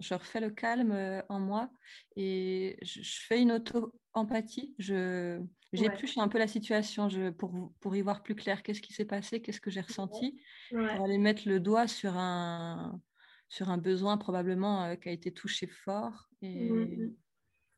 [0.00, 1.70] je, refais le calme euh, en moi
[2.16, 4.74] et je, fais une auto-empathie.
[4.78, 8.62] J'épluche un peu la situation je, pour, pour y voir plus clair.
[8.62, 10.38] Qu'est-ce qui s'est passé Qu'est-ce que j'ai ressenti
[10.70, 13.00] Pour aller mettre le doigt sur un,
[13.52, 16.30] sur un besoin probablement euh, qui a été touché fort.
[16.40, 17.14] Et, mmh, mmh.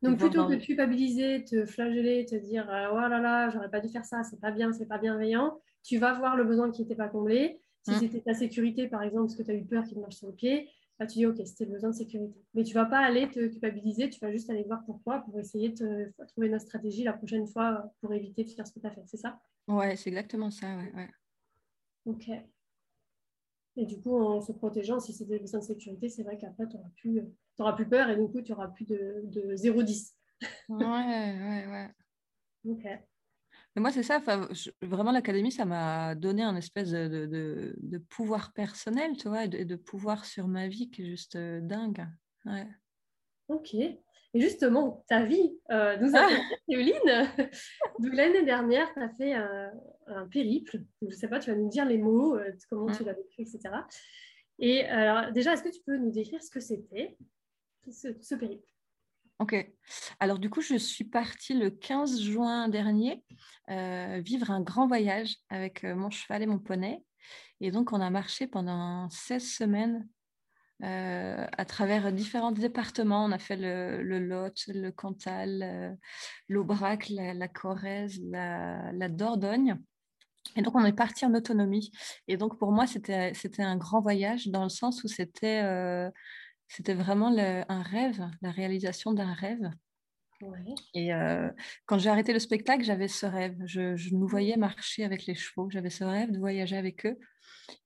[0.03, 3.81] Donc plutôt que de culpabiliser, te flageller, te dire euh, oh là là, j'aurais pas
[3.81, 6.83] dû faire ça, c'est pas bien, c'est pas bienveillant, tu vas voir le besoin qui
[6.83, 7.61] n'était pas comblé.
[7.83, 7.99] Si mmh.
[8.01, 10.29] c'était ta sécurité, par exemple, parce que tu as eu peur qu'il te marche sur
[10.29, 12.39] le pied, bah, tu dis ok, c'était le besoin de sécurité.
[12.55, 15.71] Mais tu vas pas aller te culpabiliser, tu vas juste aller voir pourquoi pour essayer
[15.71, 18.91] de trouver une stratégie la prochaine fois pour éviter de faire ce que tu as
[18.91, 19.41] fait, c'est ça?
[19.69, 21.11] Ouais, c'est exactement ça, ouais, ouais.
[22.05, 22.29] Ok.
[23.77, 26.69] Et du coup, en se protégeant, si c'est des besoins de sécurité, c'est vrai qu'après,
[26.69, 27.23] tu n'auras plus,
[27.59, 30.15] auras plus peur et du coup, tu n'auras plus de, de 0,10.
[30.69, 31.91] Ouais, ouais, ouais.
[32.65, 32.85] ok.
[33.77, 34.21] Moi, c'est ça.
[34.83, 39.77] vraiment, l'académie, ça m'a donné un espèce de, de, pouvoir personnel, tu vois, et de,
[39.77, 42.07] pouvoir sur ma vie qui est juste euh, dingue.
[42.45, 42.67] Ouais.
[43.49, 43.75] Ok.
[43.75, 46.29] Et justement, ta vie euh, nous a
[46.69, 46.95] Céline.
[48.01, 50.83] Donc l'année dernière, tu as fait un, périple.
[51.03, 53.43] je ne sais pas, tu vas nous dire les mots, euh, comment tu l'as vécu,
[53.43, 53.61] etc.
[54.59, 57.17] Et alors, déjà, est-ce que tu peux nous décrire ce que c'était,
[57.91, 58.67] ce, périple?
[59.41, 59.55] Ok.
[60.21, 63.25] Alors du coup, je suis partie le 15 juin dernier
[63.71, 67.03] euh, vivre un grand voyage avec mon cheval et mon poney.
[67.61, 70.09] Et donc, on a marché pendant 16 semaines
[70.83, 73.25] euh, à travers différents départements.
[73.25, 75.95] On a fait le, Lot, le Cantal, euh,
[76.49, 79.79] l'Aubrac, la, Corrèze, la, Dordogne.
[80.57, 81.91] Et donc, on est parti en autonomie.
[82.29, 86.11] Et donc, pour moi, c'était un grand voyage dans le sens où c'était euh,
[86.89, 89.71] vraiment un rêve, la réalisation d'un rêve.
[90.95, 91.11] Et
[91.87, 93.57] quand j'ai arrêté le spectacle, j'avais ce rêve.
[93.65, 95.71] Je, je, nous voyais marcher avec les chevaux.
[95.71, 97.19] J'avais ce rêve de voyager avec eux.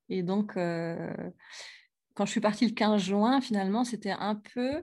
[0.08, 4.82] Et donc, quand je suis partie le 15 juin, finalement, c'était un peu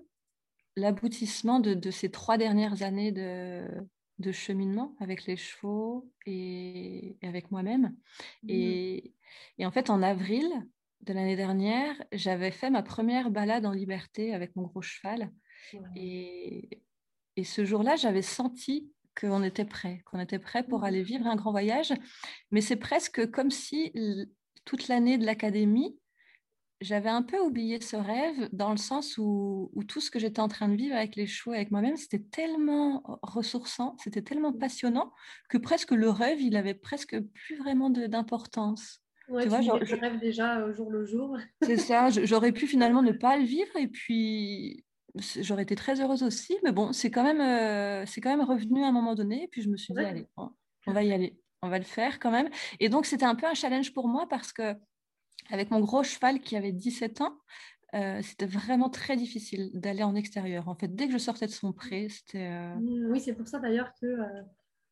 [0.78, 7.96] l'aboutissement de, ces trois dernières années de, cheminement avec les chevaux et, avec moi-même.
[8.44, 8.50] Mmh.
[8.50, 9.14] Et,
[9.60, 10.48] en fait, en avril
[11.06, 15.32] de l'année dernière, j'avais fait ma première balade en liberté avec mon gros cheval.
[15.96, 16.82] Et,
[17.36, 21.36] et ce jour-là, j'avais senti qu'on était prêt, qu'on était prêt pour aller vivre un
[21.36, 21.94] grand voyage.
[22.52, 23.94] Mais c'est presque comme si
[24.66, 25.98] toute l'année de l'académie,
[26.82, 30.48] j'avais un peu oublié ce rêve dans le sens où, tout ce que j'étais en
[30.48, 35.14] train de vivre avec les chevaux, avec moi-même, c'était tellement ressourçant, c'était tellement passionnant
[35.50, 39.02] que presque le rêve, il avait presque plus vraiment d'importance.
[39.28, 41.38] Ouais, tu, vois, je rêve déjà au jour le jour.
[41.62, 44.86] C'est ça, j'aurais pu finalement ne pas le vivre et puis
[45.42, 48.84] j'aurais été très heureuse aussi, mais bon, c'est quand même, euh, c'est quand même revenu
[48.84, 51.40] à un moment donné et puis je me suis dit, allez, on va y aller,
[51.62, 52.50] on va le faire quand même.
[52.80, 54.76] Et donc, c'était un peu un challenge pour moi parce que
[55.50, 57.38] avec mon gros cheval qui avait 17 ans,
[57.94, 60.68] euh, c'était vraiment très difficile d'aller en extérieur.
[60.68, 62.48] En fait, dès que je sortais de son pré, c'était...
[62.52, 64.06] Euh, mmh, oui, c'est pour ça d'ailleurs que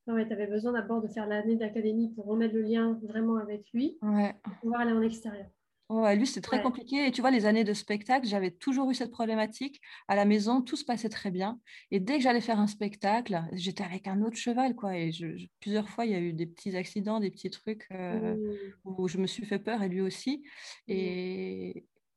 [0.06, 3.98] tu avais besoin d'abord de faire l'année d'académie pour remettre le lien vraiment avec lui,
[4.02, 5.48] pour pouvoir aller en extérieur.
[5.90, 7.08] Ouais, lui, c'est très compliqué.
[7.08, 9.80] Et tu vois, les années de spectacle, j'avais toujours eu cette problématique.
[10.08, 11.60] À la maison, tout se passait très bien.
[11.92, 14.98] Et dès que j'allais faire un spectacle, j'étais avec un autre cheval, quoi.
[14.98, 15.12] Et
[15.60, 18.58] plusieurs fois, il y a eu des petits accidents, des petits trucs euh, mmh.
[18.86, 20.44] où je me suis fait peur, et lui aussi.
[20.88, 21.74] Mmh.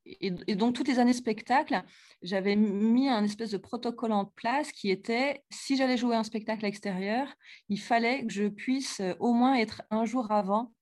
[0.06, 1.82] Et, et, donc, toutes les années spectacle,
[2.22, 6.64] j'avais mis un espèce de protocole en place qui était, si j'allais jouer un spectacle
[6.64, 7.28] à l'extérieur,
[7.68, 10.72] il fallait que je puisse euh, au moins être un jour avant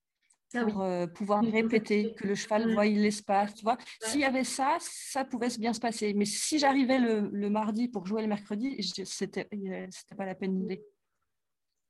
[0.53, 3.77] ah pour euh, pouvoir répéter, que le cheval voie l'espace, tu vois.
[4.01, 6.13] S'il y avait ça, ça pouvait bien se passer.
[6.13, 9.47] Mais si j'arrivais le, mardi pour jouer le mercredi, c'était
[9.91, 10.83] c'était pas la peine d'idée.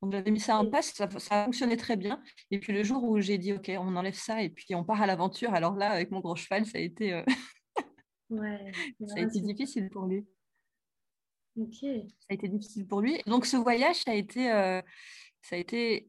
[0.06, 2.22] Donc j'avais mis ça en place, ça, ça fonctionnait très bien.
[2.52, 5.02] Et puis le jour où j'ai dit ok, on enlève ça et puis on part
[5.02, 7.24] à l'aventure, alors là avec mon gros cheval, ça a été, euh,
[8.30, 10.28] ça a été difficile pour lui.
[11.58, 11.80] Ok.
[11.82, 13.20] Ça a été difficile pour lui.
[13.26, 14.80] Donc ce voyage, ça a été, euh,
[15.42, 16.08] ça a été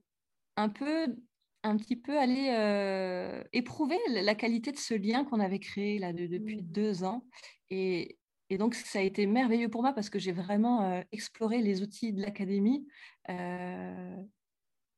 [0.57, 1.17] un peu
[1.63, 6.13] un petit peu aller euh, éprouver la qualité de ce lien qu'on avait créé là
[6.13, 6.61] depuis mmh.
[6.61, 7.25] deux ans.
[7.71, 8.19] Et,
[8.51, 12.23] donc, ça a été merveilleux pour moi parce que j'ai vraiment exploré les outils de
[12.23, 12.87] l'académie.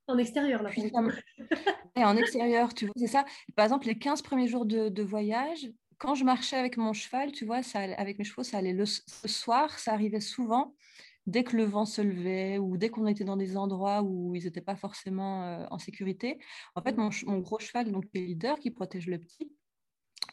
[0.08, 0.70] En extérieur, là.
[1.96, 3.26] et en extérieur, tu vois, c'est ça.
[3.54, 7.44] Par exemple, les 15 premiers jours de, voyage, quand je marchais avec mon cheval, tu
[7.44, 10.74] vois, ça, avec mes chevaux, ça allait le soir, ça arrivait souvent
[11.28, 14.44] dès que le vent se levait ou dès qu'on était dans des endroits où ils
[14.44, 16.38] n'étaient pas forcément euh, en sécurité,
[16.74, 17.10] en fait, mmh.
[17.26, 19.52] mon, gros cheval, donc le leader qui protège le petit,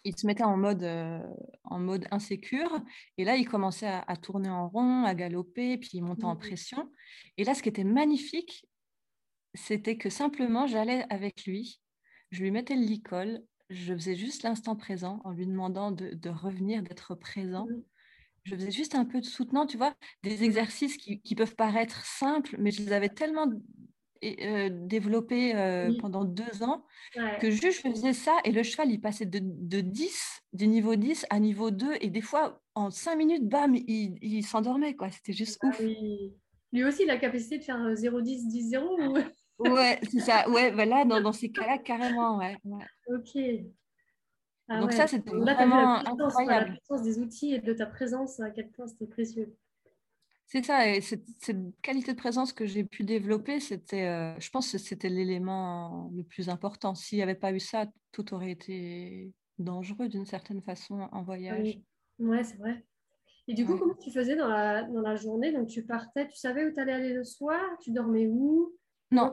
[0.04, 1.20] il se mettait en mode, euh,
[1.64, 2.82] en mode insécure.
[3.18, 6.40] Et là, il commençait à, tourner en rond, à galoper, puis il montait en mmh.
[6.40, 6.92] pression.
[7.38, 8.66] Et là, ce qui était magnifique,
[9.54, 11.80] c'était que simplement, j'allais avec lui,
[12.32, 16.30] je lui mettais le licol, je faisais juste l'instant présent en lui demandant de, de
[16.30, 17.66] revenir, d'être présent.
[17.66, 17.84] Mmh
[18.46, 22.56] je faisais juste un peu de soutenant, tu vois, des exercices qui, peuvent paraître simples,
[22.60, 23.48] mais je les avais tellement
[24.24, 26.86] euh, développés euh, pendant deux ans
[27.40, 29.40] que juste je faisais ça et le cheval, il passait de,
[29.82, 34.44] 10, du niveau 10 à niveau 2 et des fois, en cinq minutes, bam, il,
[34.44, 35.10] s'endormait, quoi.
[35.10, 35.82] C'était juste ah ouf.
[36.72, 39.18] Lui aussi, la capacité de faire 0-10, 10-0 ou...
[39.70, 40.50] Ouais, c'est ça.
[40.50, 42.58] Ouais, voilà, dans, dans ces cas-là, carrément, ouais.
[42.66, 42.86] ouais.
[43.08, 43.42] Ok.
[44.68, 46.72] Ah Donc ça, c'était vraiment incroyable.
[46.72, 49.56] La puissance des outils et de ta présence, à quel point c'était précieux.
[50.48, 51.26] C'est ça, et cette,
[51.82, 56.24] qualité de présence que j'ai pu développer, c'était, euh, je pense que c'était l'élément le
[56.24, 56.94] plus important.
[56.94, 61.64] S'il n'y avait pas eu ça, tout aurait été dangereux d'une certaine façon en voyage.
[61.64, 61.84] Oui,
[62.20, 62.86] ouais, c'est vrai.
[63.48, 65.52] Et du coup, comment tu faisais dans la, dans la journée?
[65.52, 67.62] Donc, tu partais, tu savais où tu allais aller le soir?
[67.82, 68.74] Tu dormais où?
[69.12, 69.32] Non,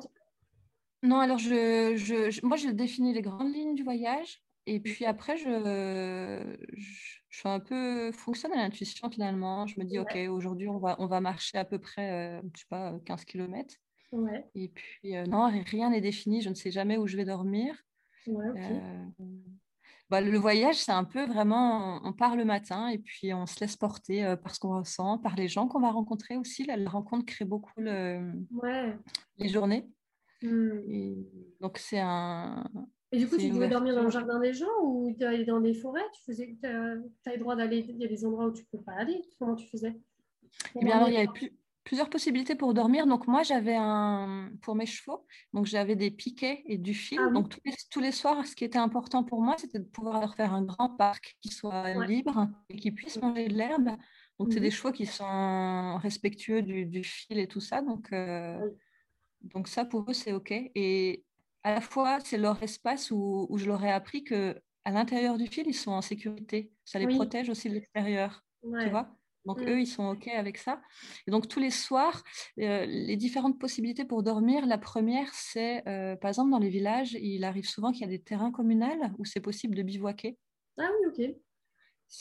[1.03, 4.43] Non, alors je, je, moi, je définis les grandes lignes du voyage.
[4.67, 9.67] Et puis après, je, je, suis un peu fonctionne à l'intuition finalement.
[9.67, 12.67] Je me dis, OK, aujourd'hui, on va, on va marcher à peu près, je sais
[12.69, 13.75] pas, 15 km.
[14.13, 14.45] Ouais.
[14.55, 16.43] Et puis, non, rien n'est défini.
[16.43, 17.75] Je ne sais jamais où je vais dormir.
[18.27, 19.23] Ouais, OK.
[20.13, 23.59] Bah, le voyage, c'est un peu vraiment, on part le matin et puis on se
[23.61, 26.65] laisse porter euh, par ce qu'on ressent, par les gens qu'on va rencontrer aussi.
[26.65, 28.31] La, rencontre crée beaucoup le,
[29.39, 29.89] les journées.
[30.43, 31.23] Hmm.
[31.61, 32.69] donc c'est un...
[33.13, 36.01] Et du coup, tu devais dormir dans le jardin des gens ou dans des forêts?
[36.15, 36.95] Tu faisais, as,
[37.27, 39.21] as le droit d'aller, il y a des endroits où tu ne peux pas aller.
[39.39, 40.01] Comment tu faisais
[40.77, 41.53] Eh bien, alors, il y avait plus,
[41.85, 43.07] plusieurs possibilités pour dormir.
[43.07, 47.21] Donc moi, j'avais un pour mes chevaux, donc j'avais des piquets et du fil.
[47.21, 49.85] Ah donc tous les, tous les, soirs, ce qui était important pour moi, c'était de
[49.85, 53.91] pouvoir leur faire un grand parc qui soit libre et qui puisse manger de l'herbe.
[54.39, 54.73] Donc c'est des mhm.
[54.73, 57.83] chevaux qui sont respectueux du, du, fil et tout ça.
[57.83, 58.59] Donc euh,
[59.43, 60.51] donc ça pour eux c'est ok.
[60.51, 61.25] Et
[61.65, 65.39] à la fois c'est leur espace où, où je leur ai appris que à l'intérieur
[65.39, 66.73] du fil ils sont en sécurité.
[66.85, 68.45] Ça les protège aussi de l'extérieur.
[68.63, 69.17] Tu vois?
[69.45, 69.69] Donc, mmh.
[69.69, 70.81] eux, ils sont OK avec ça.
[71.27, 72.23] Et donc, tous les soirs,
[72.61, 77.15] euh, les différentes possibilités pour dormir, la première, c'est, euh, par exemple, dans les villages,
[77.15, 78.83] il arrive souvent qu'il y a des terrains communaux
[79.19, 80.39] où c'est possible de bivouaquer.
[80.79, 81.37] Ah oui, OK.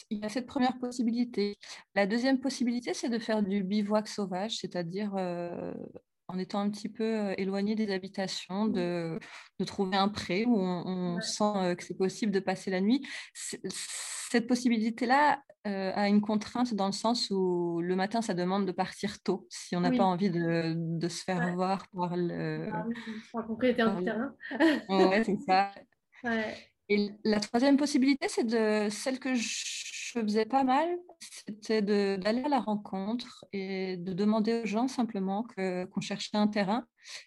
[0.09, 1.57] Il y a cette première possibilité.
[1.95, 5.73] La deuxième possibilité, c'est de faire du bivouac sauvage, c'est-à-dire euh,
[6.33, 8.71] en étant un petit peu éloigné des habitations, mmh.
[8.73, 9.19] de,
[9.59, 13.05] de trouver un pré où on, sent que c'est possible de passer la nuit.
[13.33, 18.71] Cette possibilité-là, euh, a une contrainte dans le sens où le matin, ça demande de
[18.71, 22.67] partir tôt si on n'a pas envie de, de, se faire voir pour le.
[22.73, 22.83] Ah,
[23.37, 24.33] le terrain.
[24.89, 25.71] ouais, c'est ça.
[26.89, 32.49] Et la troisième possibilité, c'est de celle que je faisais pas mal, c'était d'aller à
[32.49, 36.85] la rencontre et de demander aux gens simplement qu'on cherchait un terrain.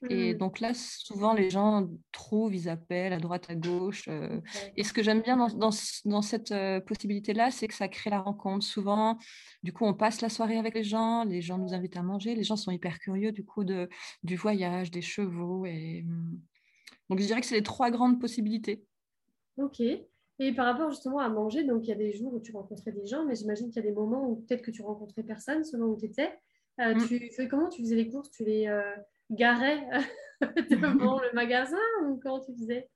[0.08, 0.38] Et mmh.
[0.38, 4.04] donc là, souvent, les gens trouvent, ils appellent à droite, à gauche.
[4.08, 4.40] Euh.
[4.76, 5.70] Et ce que j'aime bien dans, dans,
[6.04, 8.64] dans cette euh, possibilité-là, c'est que ça crée la rencontre.
[8.64, 9.18] Souvent,
[9.62, 12.34] du coup, on passe la soirée avec les gens, les gens nous invitent à manger,
[12.34, 13.88] les gens sont hyper curieux du coup de,
[14.22, 15.66] du voyage, des chevaux.
[15.66, 16.02] Et...
[16.02, 16.40] Mmh.
[17.10, 18.84] Donc je dirais que c'est les trois grandes possibilités.
[19.58, 19.82] Ok.
[20.40, 22.92] Et par rapport justement à manger, donc il y a des jours où tu rencontrais
[22.92, 25.62] des gens, mais j'imagine qu'il y a des moments où peut-être que tu rencontrais personne
[25.64, 26.32] selon où tu étais.
[26.80, 27.06] Euh, mm.
[27.06, 28.30] Tu comment tu faisais les courses?
[28.30, 28.82] Tu les euh,
[29.30, 29.86] garais
[30.70, 32.88] devant le magasin ou comment tu faisais?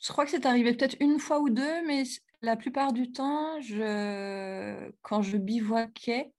[0.00, 2.02] Je crois que c'est arrivé peut-être une fois ou deux, mais
[2.42, 4.90] la plupart du temps, je...
[5.00, 6.30] quand je bivouaquais,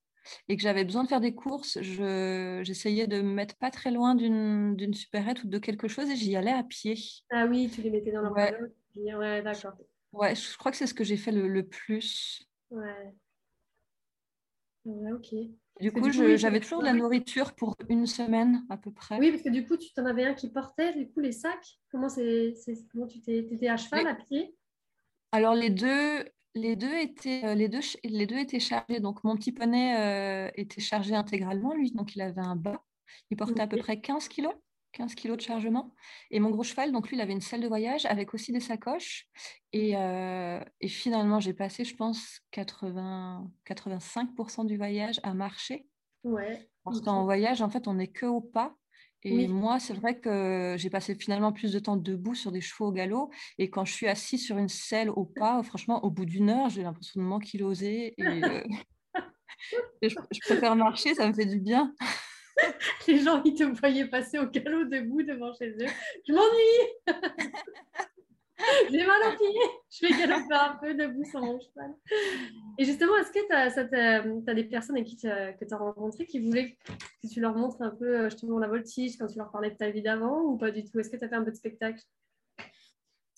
[0.48, 4.16] et que j'avais besoin de faire des courses, j'essayais de me mettre pas très loin
[4.16, 6.96] d'une supérette ou de quelque chose et j'y allais à pied.
[7.32, 9.14] Ah oui, tu les mettais dans le ouais.
[9.16, 9.74] Ouais, d'accord.
[10.16, 12.48] Ouais, je crois que c'est ce que j'ai fait le, plus.
[12.70, 13.14] Ouais.
[14.86, 15.36] Ouais, ok.
[15.82, 19.18] Du coup, j'avais toujours de la nourriture pour une semaine à peu près.
[19.20, 21.80] Oui, parce que du coup, tu en avais un qui portait, du coup, les sacs.
[21.92, 22.54] Comment, c'est,
[22.92, 24.56] comment tu étais à cheval, à pied?
[25.34, 26.24] Alors, les deux,
[26.54, 29.02] les deux étaient, euh, les deux, les deux étaient chargés.
[29.02, 31.92] Donc, mon petit poney euh, était chargé intégralement, lui.
[31.92, 32.82] Donc, il avait un bas.
[33.32, 34.54] Il portait à peu près 15 kilos.
[34.96, 35.94] 15 kilos de chargement.
[36.32, 38.60] Et mon gros cheval, donc lui, il avait une selle de voyage avec aussi des
[38.60, 39.28] sacoches.
[39.74, 45.86] Et, euh, et finalement, j'ai passé, je pense, 80, 85% du voyage à marcher.
[46.24, 46.68] Ouais.
[46.84, 48.76] Parce qu'en voyage, en fait, on n'est que au pas.
[49.28, 52.90] Et moi, c'est vrai que j'ai passé finalement plus de temps debout sur des chevaux
[52.90, 53.32] au galop.
[53.58, 56.70] Et quand je suis assise sur une selle au pas, franchement, au bout d'une heure,
[56.70, 58.14] j'ai l'impression de m'ankyloser.
[58.20, 58.64] Et, euh,
[60.04, 61.92] je, je, préfère marcher, ça me fait du bien.
[63.08, 65.88] Les gens, ils te voyaient passer au galop debout devant chez eux.
[66.28, 67.18] Je m'ennuie
[68.90, 69.48] J'ai mal pieds
[69.92, 71.94] Je vais galoper un peu debout sur mon cheval.
[72.78, 76.40] Et justement, est-ce que tu as, des personnes avec qui que tu as rencontrées qui
[76.40, 76.78] voulaient
[77.22, 79.76] que tu leur montres un peu euh, justement la voltige quand tu leur parlais de
[79.76, 81.00] ta vie d'avant ou pas du tout?
[81.00, 82.02] Est-ce que tu as fait un peu de spectacle?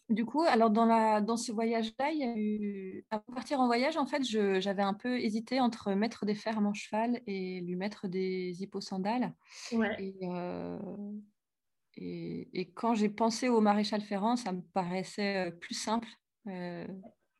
[0.10, 3.06] Du coup, alors dans, la, dans ce voyage-là, il y a eu.
[3.12, 6.58] Avant de partir en voyage, en fait, j'avais un peu hésité entre mettre des fers
[6.58, 9.34] à mon cheval et lui mettre des hipposandales.
[9.74, 10.16] Ouais.
[10.24, 10.80] Euh,
[11.98, 16.08] et, et, quand j'ai pensé au maréchal Ferrand, ça me paraissait euh, plus simple
[16.48, 16.88] euh,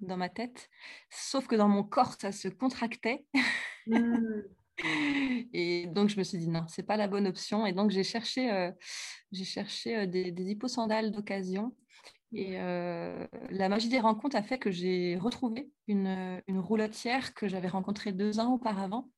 [0.02, 0.70] dans ma tête.
[1.10, 3.26] Sauf que dans mon corps, ça se contractait.
[3.86, 4.42] Mmh.
[5.54, 7.66] Et donc, je me suis dit, non, c'est pas la bonne option.
[7.66, 8.72] Et donc, j'ai cherché,
[9.32, 11.74] j'ai cherché des, des hipposandales d'occasion.
[12.34, 17.48] Et euh, la magie des rencontres a fait que j'ai retrouvé une, une roulotière que
[17.48, 19.10] j'avais rencontrée deux ans auparavant.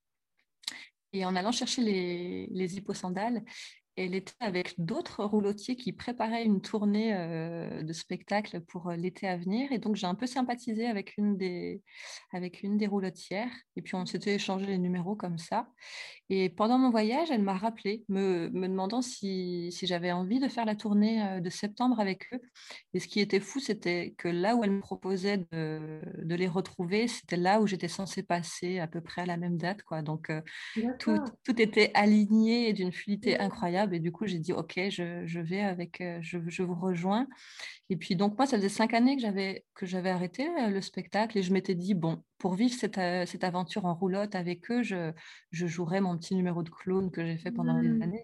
[1.11, 3.43] Et en allant chercher les, les hipposandales,
[4.05, 7.13] elle était avec d'autres roulotiers qui préparaient une tournée
[7.83, 9.71] de spectacle pour l'été à venir.
[9.71, 11.81] Et donc, j'ai un peu sympathisé avec une des,
[12.31, 13.51] avec une des roulotières.
[13.75, 15.67] Et puis, on s'était échangé les numéros comme ça.
[16.29, 20.47] Et pendant mon voyage, elle m'a rappelé, me, me demandant si, si j'avais envie de
[20.47, 22.41] faire la tournée de septembre avec eux.
[22.93, 26.47] Et ce qui était fou, c'était que là où elle me proposait de, de les
[26.47, 29.83] retrouver, c'était là où j'étais censée passer à peu près à la même date.
[29.83, 30.01] Quoi.
[30.01, 30.31] Donc,
[30.99, 33.88] tout, tout, était aligné d'une fluidité incroyable.
[33.93, 37.27] Et du coup, j'ai dit, OK, je, je vais avec, je, je, vous rejoins.
[37.89, 41.37] Et puis, donc, moi, ça faisait cinq années que j'avais, que j'avais arrêté le spectacle
[41.37, 45.11] et je m'étais dit, bon, pour vivre cette, cette aventure en roulotte avec eux, je,
[45.51, 48.01] je jouerai mon petit numéro de clown que j'ai fait pendant des mmh.
[48.01, 48.23] années.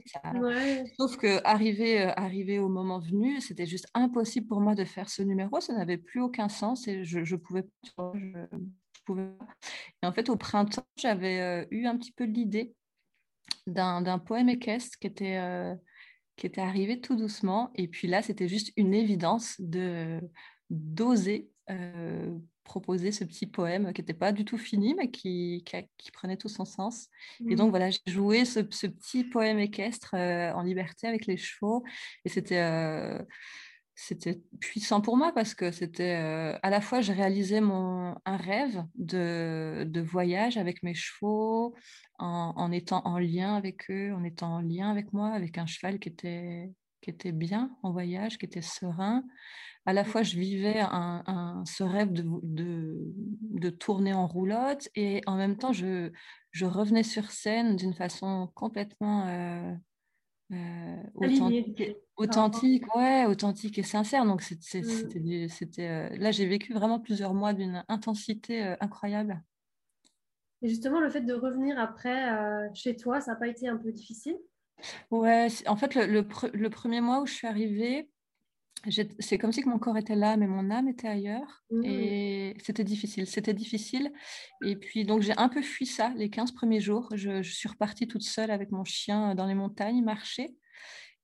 [0.98, 5.22] Sauf que arrivé, arrivé au moment venu, c'était juste impossible pour moi de faire ce
[5.22, 5.60] numéro.
[5.60, 7.66] Ça n'avait plus aucun sens et je, je pouvais
[7.98, 8.14] pas.
[9.10, 12.74] Et en fait, au printemps, j'avais euh, eu un petit peu l'idée
[13.68, 15.76] d'un poème équestre qui était, euh,
[16.36, 17.72] qui était arrivé tout doucement.
[17.76, 20.20] Et puis là, c'était juste une évidence de
[20.72, 25.64] d'oser euh, proposer ce petit poème qui n'était pas du tout fini, mais qui,
[25.98, 27.10] qui, prenait tout son sens.
[27.42, 27.56] Et mmh.
[27.56, 31.84] donc voilà, j'ai joué ce, ce, petit poème équestre en liberté avec les chevaux.
[32.26, 32.60] Et c'était
[33.96, 38.38] c'était puissant pour moi parce que c'était euh, à la fois je réalisais mon un
[38.38, 41.74] rêve de, de voyage avec mes chevaux
[42.20, 45.66] en, en, étant en lien avec eux en étant en lien avec moi avec un
[45.66, 46.72] cheval qui était
[47.02, 49.24] qui était bien en voyage qui était serein.
[49.86, 55.22] À la fois je vivais un, ce rêve de, de, de, tourner en roulotte et
[55.28, 56.12] en même temps je,
[56.52, 59.76] je revenais sur scène d'une façon complètement euh,
[60.52, 64.26] euh, authentique, authentique, ouais, authentique et sincère.
[64.26, 64.84] Donc c'était,
[65.50, 69.42] c'était, euh, là j'ai vécu vraiment plusieurs mois d'une intensité euh, incroyable.
[70.62, 72.30] Et justement, le fait de revenir après
[72.74, 74.38] chez toi, ça n'a pas été un peu difficile?
[75.12, 78.10] Ouais, en fait, le, le, premier mois où je suis arrivée,
[79.20, 81.64] c'est comme si que mon corps était là, mais mon âme était ailleurs.
[81.72, 81.86] Mmh.
[81.86, 83.26] Et c'était difficile.
[83.26, 84.12] C'était difficile.
[84.64, 87.10] Et puis, donc, j'ai un peu fui ça les 15 premiers jours.
[87.16, 90.56] Je, suis repartie toute seule avec mon chien dans les montagnes, marcher.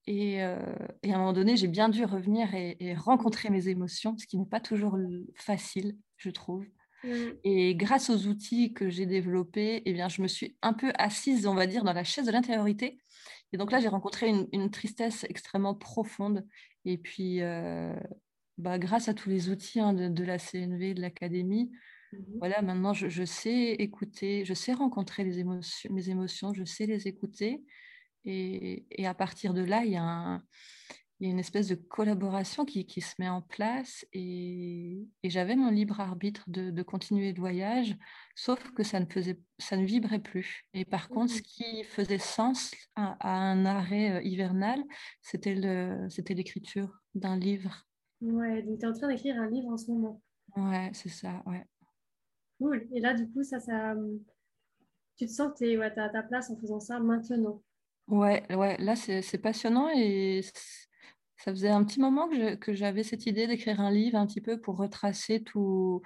[0.08, 0.58] Et, euh,
[1.04, 4.40] et à un moment donné, j'ai bien dû revenir et, rencontrer mes émotions, ce qui
[4.40, 4.98] n'est pas toujours
[5.36, 6.66] facile, je trouve.
[7.04, 7.10] Mmh.
[7.44, 11.46] Et grâce aux outils que j'ai développés, eh bien, je me suis un peu assise,
[11.46, 13.00] on va dire, dans la chaise de l'intériorité.
[13.54, 16.46] Et donc là, j'ai rencontré une, une, tristesse extrêmement profonde
[16.86, 17.96] et puis, euh,
[18.58, 21.72] bah, grâce à tous les outils hein, de, la CNV, de l'académie,
[22.14, 26.86] mmh voilà, maintenant je, sais écouter, je sais rencontrer les émotions, mes émotions, je sais
[26.86, 27.64] les écouter.
[28.26, 30.44] Et, et à partir de là, il y a un,
[31.22, 35.30] il y a une espèce de collaboration qui, qui se met en place et, et
[35.30, 37.96] j'avais mon libre arbitre de, de, continuer le voyage,
[38.36, 40.64] sauf que ça ne, faisait, ça ne vibrait plus.
[40.74, 41.44] Et par contre, ce mmh.
[41.44, 44.84] qui faisait sens à, un arrêt euh, hivernal,
[45.22, 45.54] c'était
[46.34, 47.88] l'écriture d'un livre.
[48.22, 50.24] Ouais, donc tu es en train d'écrire un livre en ce moment.
[50.58, 51.64] Ouais, c'est ça, ouais.
[52.60, 52.88] Cool.
[52.96, 53.94] Et là, du coup, ça, ça,
[55.18, 57.62] tu te sens que tu ouais, à ta place en faisant ça maintenant?
[58.08, 60.42] Ouais, ouais, là, c'est passionnant et
[61.44, 62.30] ça faisait un petit moment
[62.60, 66.02] que j'avais cette idée d'écrire un livre un petit peu pour retracer tout,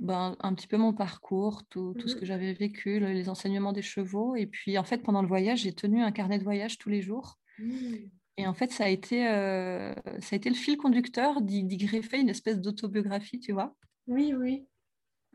[0.00, 3.72] ben, un petit peu mon parcours, tout, tout ce mmh que j'avais vécu, les enseignements
[3.72, 4.34] des chevaux.
[4.34, 7.02] Et puis, en fait, pendant le voyage, j'ai tenu un carnet de voyage tous les
[7.02, 7.38] jours.
[7.58, 7.94] Mmh.
[8.36, 12.18] Et en fait, ça a été, euh, ça a été le fil conducteur d'y greffer
[12.18, 13.76] une espèce d'autobiographie, tu vois.
[14.08, 14.66] Oui, oui.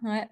[0.04, 0.28] Ouais.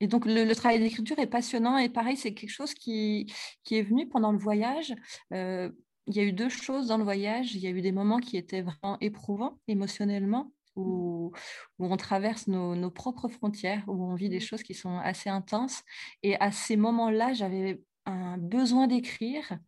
[0.00, 1.78] Et donc, le, travail d'écriture est passionnant.
[1.78, 3.32] Et pareil, c'est quelque chose qui,
[3.62, 4.92] qui est venu pendant le voyage.
[5.32, 5.70] Euh,
[6.06, 7.54] il y a eu deux choses dans le voyage.
[7.54, 11.32] Il y a eu des moments qui étaient vraiment éprouvants émotionnellement, où,
[11.78, 14.40] où on traverse nos, nos, propres frontières, où on vit des mmh.
[14.40, 15.82] choses qui sont assez intenses.
[16.22, 19.58] Et à ces moments-là, j'avais un besoin d'écrire.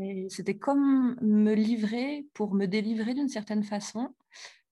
[0.00, 4.14] Et c'était comme me livrer pour me délivrer d'une certaine façon.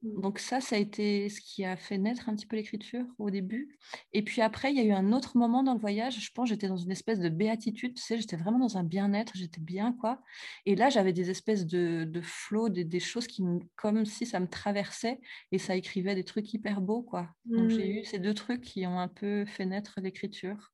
[0.04, 0.20] Mmh.
[0.20, 3.30] Donc ça, ça a été ce qui a fait naître un petit peu l'écriture au
[3.30, 3.76] début.
[4.12, 6.20] Et puis après, il y a eu un autre moment dans le voyage.
[6.20, 7.94] Je pense j'étais dans une espèce de béatitude.
[7.94, 9.32] Tu sais, j'étais vraiment dans un bien-être.
[9.34, 10.22] J'étais bien, quoi.
[10.66, 13.42] Et là, j'avais des espèces de, de flots, des, choses qui,
[13.76, 15.20] comme si ça me traversait
[15.52, 17.28] et ça écrivait des trucs hyper beaux, quoi.
[17.46, 18.04] Donc j'ai eu mmh.
[18.04, 20.72] ces deux trucs qui ont un peu fait naître l'écriture.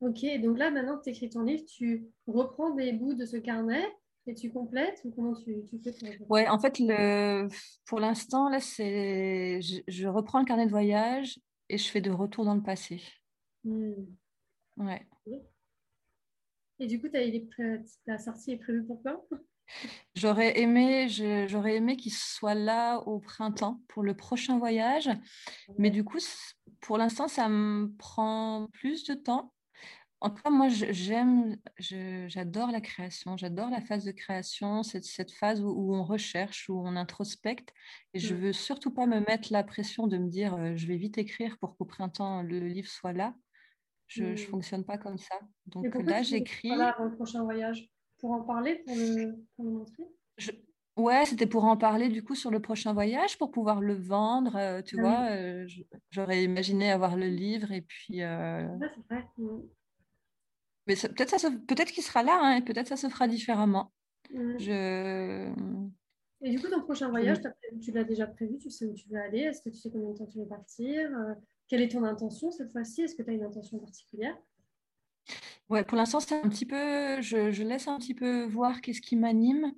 [0.00, 3.36] Ok, donc là, maintenant que tu écris ton livre, tu reprends des bouts de ce
[3.36, 3.84] carnet
[4.26, 7.48] et tu complètes ou comment tu, tu fais Ouais, en fait, le,
[7.86, 12.44] pour l'instant, là, c'est, je, reprends le carnet de voyage et je fais de retour
[12.44, 13.02] dans le passé.
[13.64, 13.92] Hmm.
[14.76, 15.06] Ouais.
[16.78, 19.22] Et du coup, ta sortie est prévue pour quand?
[20.14, 21.08] J'aurais aimé,
[21.48, 25.08] j'aurais aimé qu'il soit là au printemps pour le prochain voyage,
[25.78, 26.18] mais du coup,
[26.80, 29.52] pour l'instant, ça me prend plus de temps
[30.22, 35.32] en tout cas, moi, j'aime, j'adore la création, j'adore la phase de création, cette, cette
[35.32, 37.72] phase où, on recherche, où on introspecte.
[38.12, 38.38] Et je mm.
[38.38, 41.56] veux surtout pas me mettre la pression de me dire, euh, je vais vite écrire
[41.58, 43.34] pour qu'au printemps, le livre soit là.
[44.08, 44.36] Je ne mm.
[44.36, 45.36] fonctionne pas comme ça.
[45.66, 46.68] Donc là, j'écris.
[46.68, 50.04] Voilà, le prochain voyage, pour en parler, pour le, montrer?
[50.96, 54.54] Ouais, c'était pour en parler du coup sur le prochain voyage, pour pouvoir le vendre.
[54.56, 55.66] Euh, tu ah vois, euh,
[56.10, 58.18] j'aurais imaginé avoir le livre et puis.
[58.18, 59.26] c'est vrai.
[59.38, 59.60] Mm.
[60.86, 63.92] Mais peut-être peut-être qu'il sera là, hein, et peut-être ça se fera différemment.
[64.32, 64.58] Mm.
[64.58, 65.52] Je...
[66.42, 67.38] Et du coup, ton prochain voyage,
[67.82, 70.10] tu l'as déjà prévu Tu sais où tu veux aller Est-ce que tu sais combien
[70.10, 71.34] de temps tu veux partir euh,
[71.68, 74.36] Quelle est ton intention cette fois-ci Est-ce que tu as une intention particulière?
[75.68, 77.20] Ouais, pour l'instant, c'est un petit peu.
[77.20, 79.72] Je, laisse un petit peu voir qu'est-ce qui m'anime.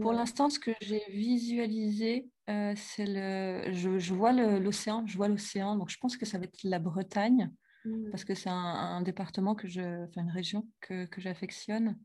[0.00, 3.72] Pour l'instant, ce que j'ai visualisé, euh, c'est le.
[3.72, 5.06] Je, je vois l'océan.
[5.06, 5.76] Je vois l'océan.
[5.76, 7.52] Donc, je pense que ça va être la Bretagne.
[7.86, 8.10] Mmh.
[8.10, 11.96] parce que c'est un, département que je, enfin une région que, que j'affectionne.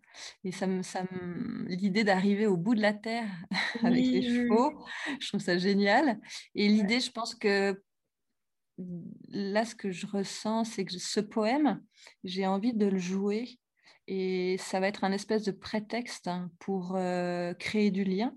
[0.44, 1.04] Et ça me, ça
[1.66, 3.28] l'idée d'arriver au bout de la terre
[3.84, 4.86] avec les chevaux,
[5.20, 6.20] je trouve ça génial.
[6.54, 7.82] Et l'idée, je pense que
[9.30, 11.82] là, ce que je ressens, c'est que ce poème,
[12.24, 13.58] j'ai envie de le jouer.
[14.08, 18.36] Et ça va être un espèce de prétexte hein, pour euh, créer du lien,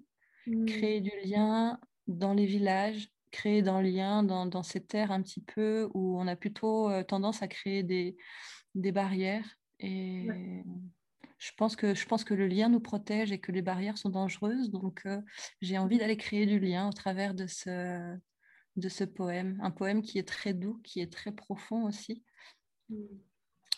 [0.66, 1.04] créer mmh.
[1.04, 5.90] du lien dans les villages, créer dans le lien, dans, dans cette un petit peu
[5.92, 8.16] où on a plutôt euh, tendance à créer des,
[8.74, 9.58] des barrières.
[9.80, 10.28] Et
[11.38, 14.10] je, pense que, je pense que le lien nous protège et que les barrières sont
[14.10, 14.70] dangereuses.
[14.70, 15.20] Donc, euh,
[15.60, 18.16] j'ai envie d'aller créer du lien au travers de ce,
[18.76, 19.58] de ce poème.
[19.62, 22.22] Un poème qui est très doux, qui est très profond aussi.
[22.88, 22.96] Mmh.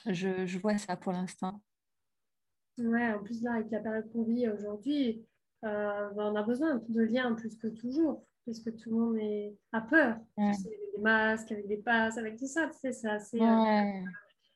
[0.07, 1.63] Je, je vois ça pour l'instant.
[2.79, 5.25] Ouais, en plus, là, avec la période qu'on vit aujourd'hui,
[5.65, 9.17] euh, ben, on a besoin de liens plus que toujours parce que tout le monde
[9.19, 9.55] est...
[9.73, 10.17] a peur.
[10.39, 14.05] avec des masques, avec des passes, avec tout ça, tu sais, c'est assez euh,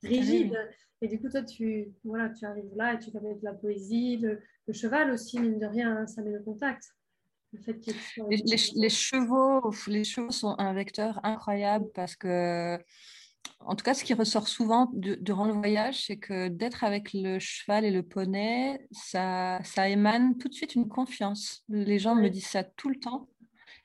[0.05, 0.57] rigide.
[1.03, 3.55] Et du coup, toi, tu, voilà, tu arrives là et tu vas mettre de la
[3.55, 4.41] poésie, le,
[4.73, 6.85] cheval aussi, mine de rien, hein, ça met le contact.
[7.53, 7.85] Le fait
[8.29, 8.37] les,
[8.77, 12.79] les, chevaux, les chevaux sont un vecteur incroyable parce que,
[13.59, 17.41] en tout cas, ce qui ressort souvent durant le voyage, c'est que d'être avec le
[17.41, 21.65] cheval et le poney, ça, ça émane tout de suite une confiance.
[21.69, 23.29] Les gens me disent ça tout le temps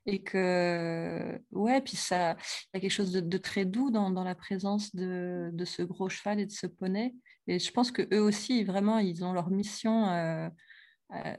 [0.06, 2.38] et que ouais puis ça
[2.74, 5.82] il y a quelque chose de, très doux dans, dans la présence de, de, ce
[5.82, 7.16] gros cheval et de ce poney.
[7.48, 10.50] Et je pense que eux aussi vraiment ils ont leur mission euh,
[11.14, 11.36] euh,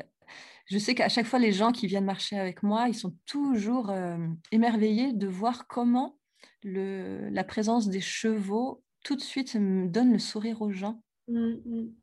[0.66, 3.90] je sais qu'à chaque fois les gens qui viennent marcher avec moi ils sont toujours
[3.90, 4.18] euh,
[4.50, 6.18] émerveillés de voir comment
[6.62, 11.00] le, la présence des chevaux tout de suite me donne le sourire aux gens.
[11.28, 11.94] Mmh, mmh.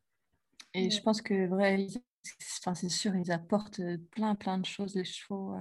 [0.73, 1.87] et je pense que vrai
[2.59, 5.55] enfin, c'est sûr ils apportent plein plein de choses les chevaux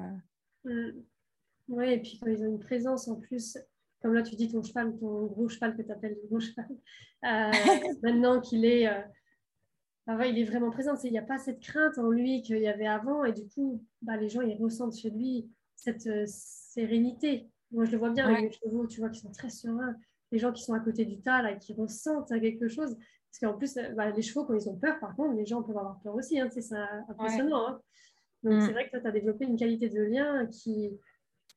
[0.65, 1.03] Mm.
[1.69, 3.57] Oui, et puis quand ils ont une présence en plus,
[4.01, 6.69] comme là tu dis ton cheval, ton gros cheval que tu appelles le gros cheval,
[7.25, 7.51] euh,
[8.03, 9.01] maintenant qu'il est, euh,
[10.07, 12.69] bah il est vraiment présent, il n'y a pas cette crainte en lui qu'il y
[12.69, 17.49] avait avant, et du coup, bah, les gens ils ressentent chez lui cette euh, sérénité.
[17.71, 19.97] Moi je le vois bien avec les chevaux, tu vois, qui sont très sereins,
[20.31, 22.97] les gens qui sont à côté du tas, là, qui ressentent quelque chose.
[23.31, 25.79] Parce qu'en plus, bah, les chevaux, quand ils ont peur, par contre, les gens peuvent
[25.79, 26.39] avoir peur aussi.
[26.39, 26.77] Hein, c'est
[27.09, 27.67] impressionnant.
[27.67, 27.81] Hein.
[28.43, 28.72] Donc, c'est mm.
[28.72, 30.99] vrai que toi, tu as développé une qualité de lien qui.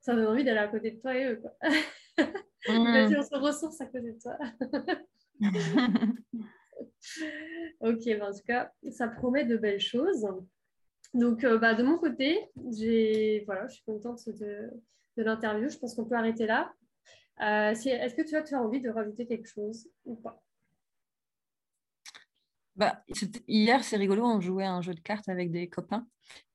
[0.01, 1.37] Ça donne envie d'aller à côté de toi et eux.
[1.37, 1.51] Quoi.
[2.67, 3.13] Mm.
[3.15, 4.39] on se ressource à côté de toi.
[7.79, 10.27] ok, ben, en tout cas, ça promet de belles choses.
[11.13, 12.49] Donc, euh, bah, de mon côté,
[13.45, 14.71] voilà, je suis contente de,
[15.17, 15.69] de l'interview.
[15.69, 16.73] Je pense qu'on peut arrêter là.
[17.41, 20.41] Euh, est-ce que tu as, tu as envie de rajouter quelque chose ou pas?
[22.75, 23.01] Bah,
[23.47, 26.05] hier, c'est rigolo, on jouait à un jeu de cartes avec des copains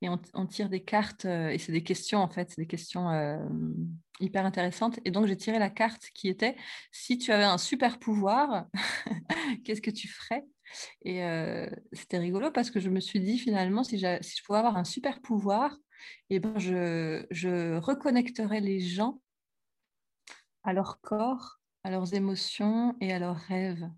[0.02, 3.08] et on, tire des cartes euh, et c'est des questions en fait, c'est des questions
[3.10, 3.38] euh,
[4.20, 5.00] hyper intéressantes.
[5.04, 6.56] Et donc, j'ai tiré la carte qui était
[6.92, 8.66] si tu avais un super pouvoir,
[9.64, 10.44] qu'est-ce que tu ferais?
[11.02, 14.58] Et euh, c'était rigolo parce que je me suis dit finalement, si, si je pouvais
[14.58, 15.76] avoir un super pouvoir,
[16.28, 19.20] eh ben, je, je reconnecterais les gens
[20.64, 23.90] à leur corps, à leurs émotions et à leurs rêves.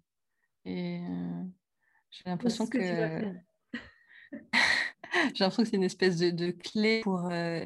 [0.64, 1.00] Et
[2.12, 2.78] j'ai l'impression que,
[4.42, 7.64] j'ai l'impression que c'est une espèce de, clé pour, euh,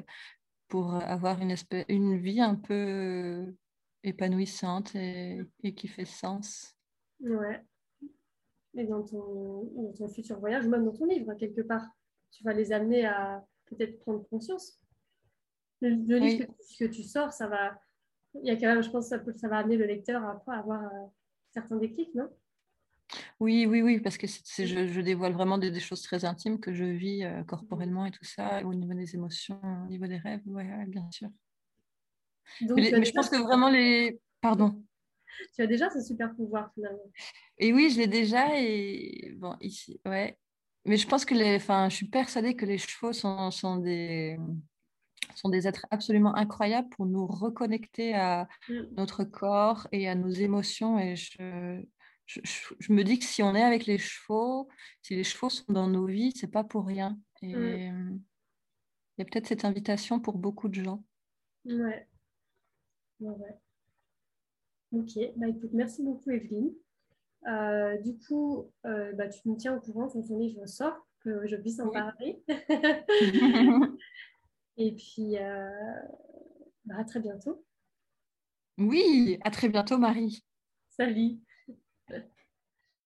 [0.68, 3.53] pour avoir une, espèce, une vie un peu
[4.05, 5.44] épanouissante et,
[5.76, 6.76] qui fait sens.
[7.20, 7.61] Ouais.
[8.74, 11.84] Et dans ton, ton, futur voyage, même dans ton livre, quelque part,
[12.30, 14.80] tu vas les amener à peut-être prendre conscience.
[15.80, 16.47] Le, livre
[16.78, 17.80] que, tu sors, ça va.
[18.34, 20.84] Il y a quand même, je pense, ça, ça va amener le lecteur à, avoir
[20.84, 21.07] euh,
[21.51, 22.28] certains déclics, non?
[23.40, 27.24] Oui, oui, oui, parce que je, dévoile vraiment des, choses très intimes que je vis
[27.24, 31.09] euh, corporellement et tout ça, au niveau des émotions, au niveau des rêves, oui, bien
[31.11, 31.28] sûr.
[32.61, 34.20] mais, je pense que vraiment les...
[34.40, 34.82] Pardon.
[35.54, 37.11] tu as déjà ce super pouvoir finalement.
[37.59, 38.61] Et oui, je l'ai déjà.
[38.61, 40.38] Et bon, ici, ouais.
[40.84, 44.38] Mais je pense que les, enfin, je suis persuadée que les chevaux sont, sont des
[45.34, 48.74] sont des êtres absolument incroyables pour nous reconnecter à mm.
[48.96, 50.98] notre corps et à nos émotions.
[50.98, 51.82] Et je,
[52.27, 54.68] je, me dis que si on est avec les chevaux,
[55.03, 57.18] si les chevaux sont dans nos vies, c'est pas pour rien.
[57.43, 58.20] Et mm.
[59.16, 61.05] il y a peut-être cette invitation pour beaucoup de gens.
[61.64, 62.09] Ouais.
[63.20, 63.59] ouais.
[64.93, 66.72] Ok, bah, écoute, merci beaucoup Evelyne.
[67.49, 71.47] Euh, du coup, euh, bah, tu me tiens au courant quand ton livre sort, que
[71.47, 72.43] je puisse en parler.
[74.77, 75.70] Et puis, euh,
[76.85, 77.64] bah, à très bientôt.
[78.79, 80.45] Oui, à très bientôt Marie.
[80.91, 81.39] Salut.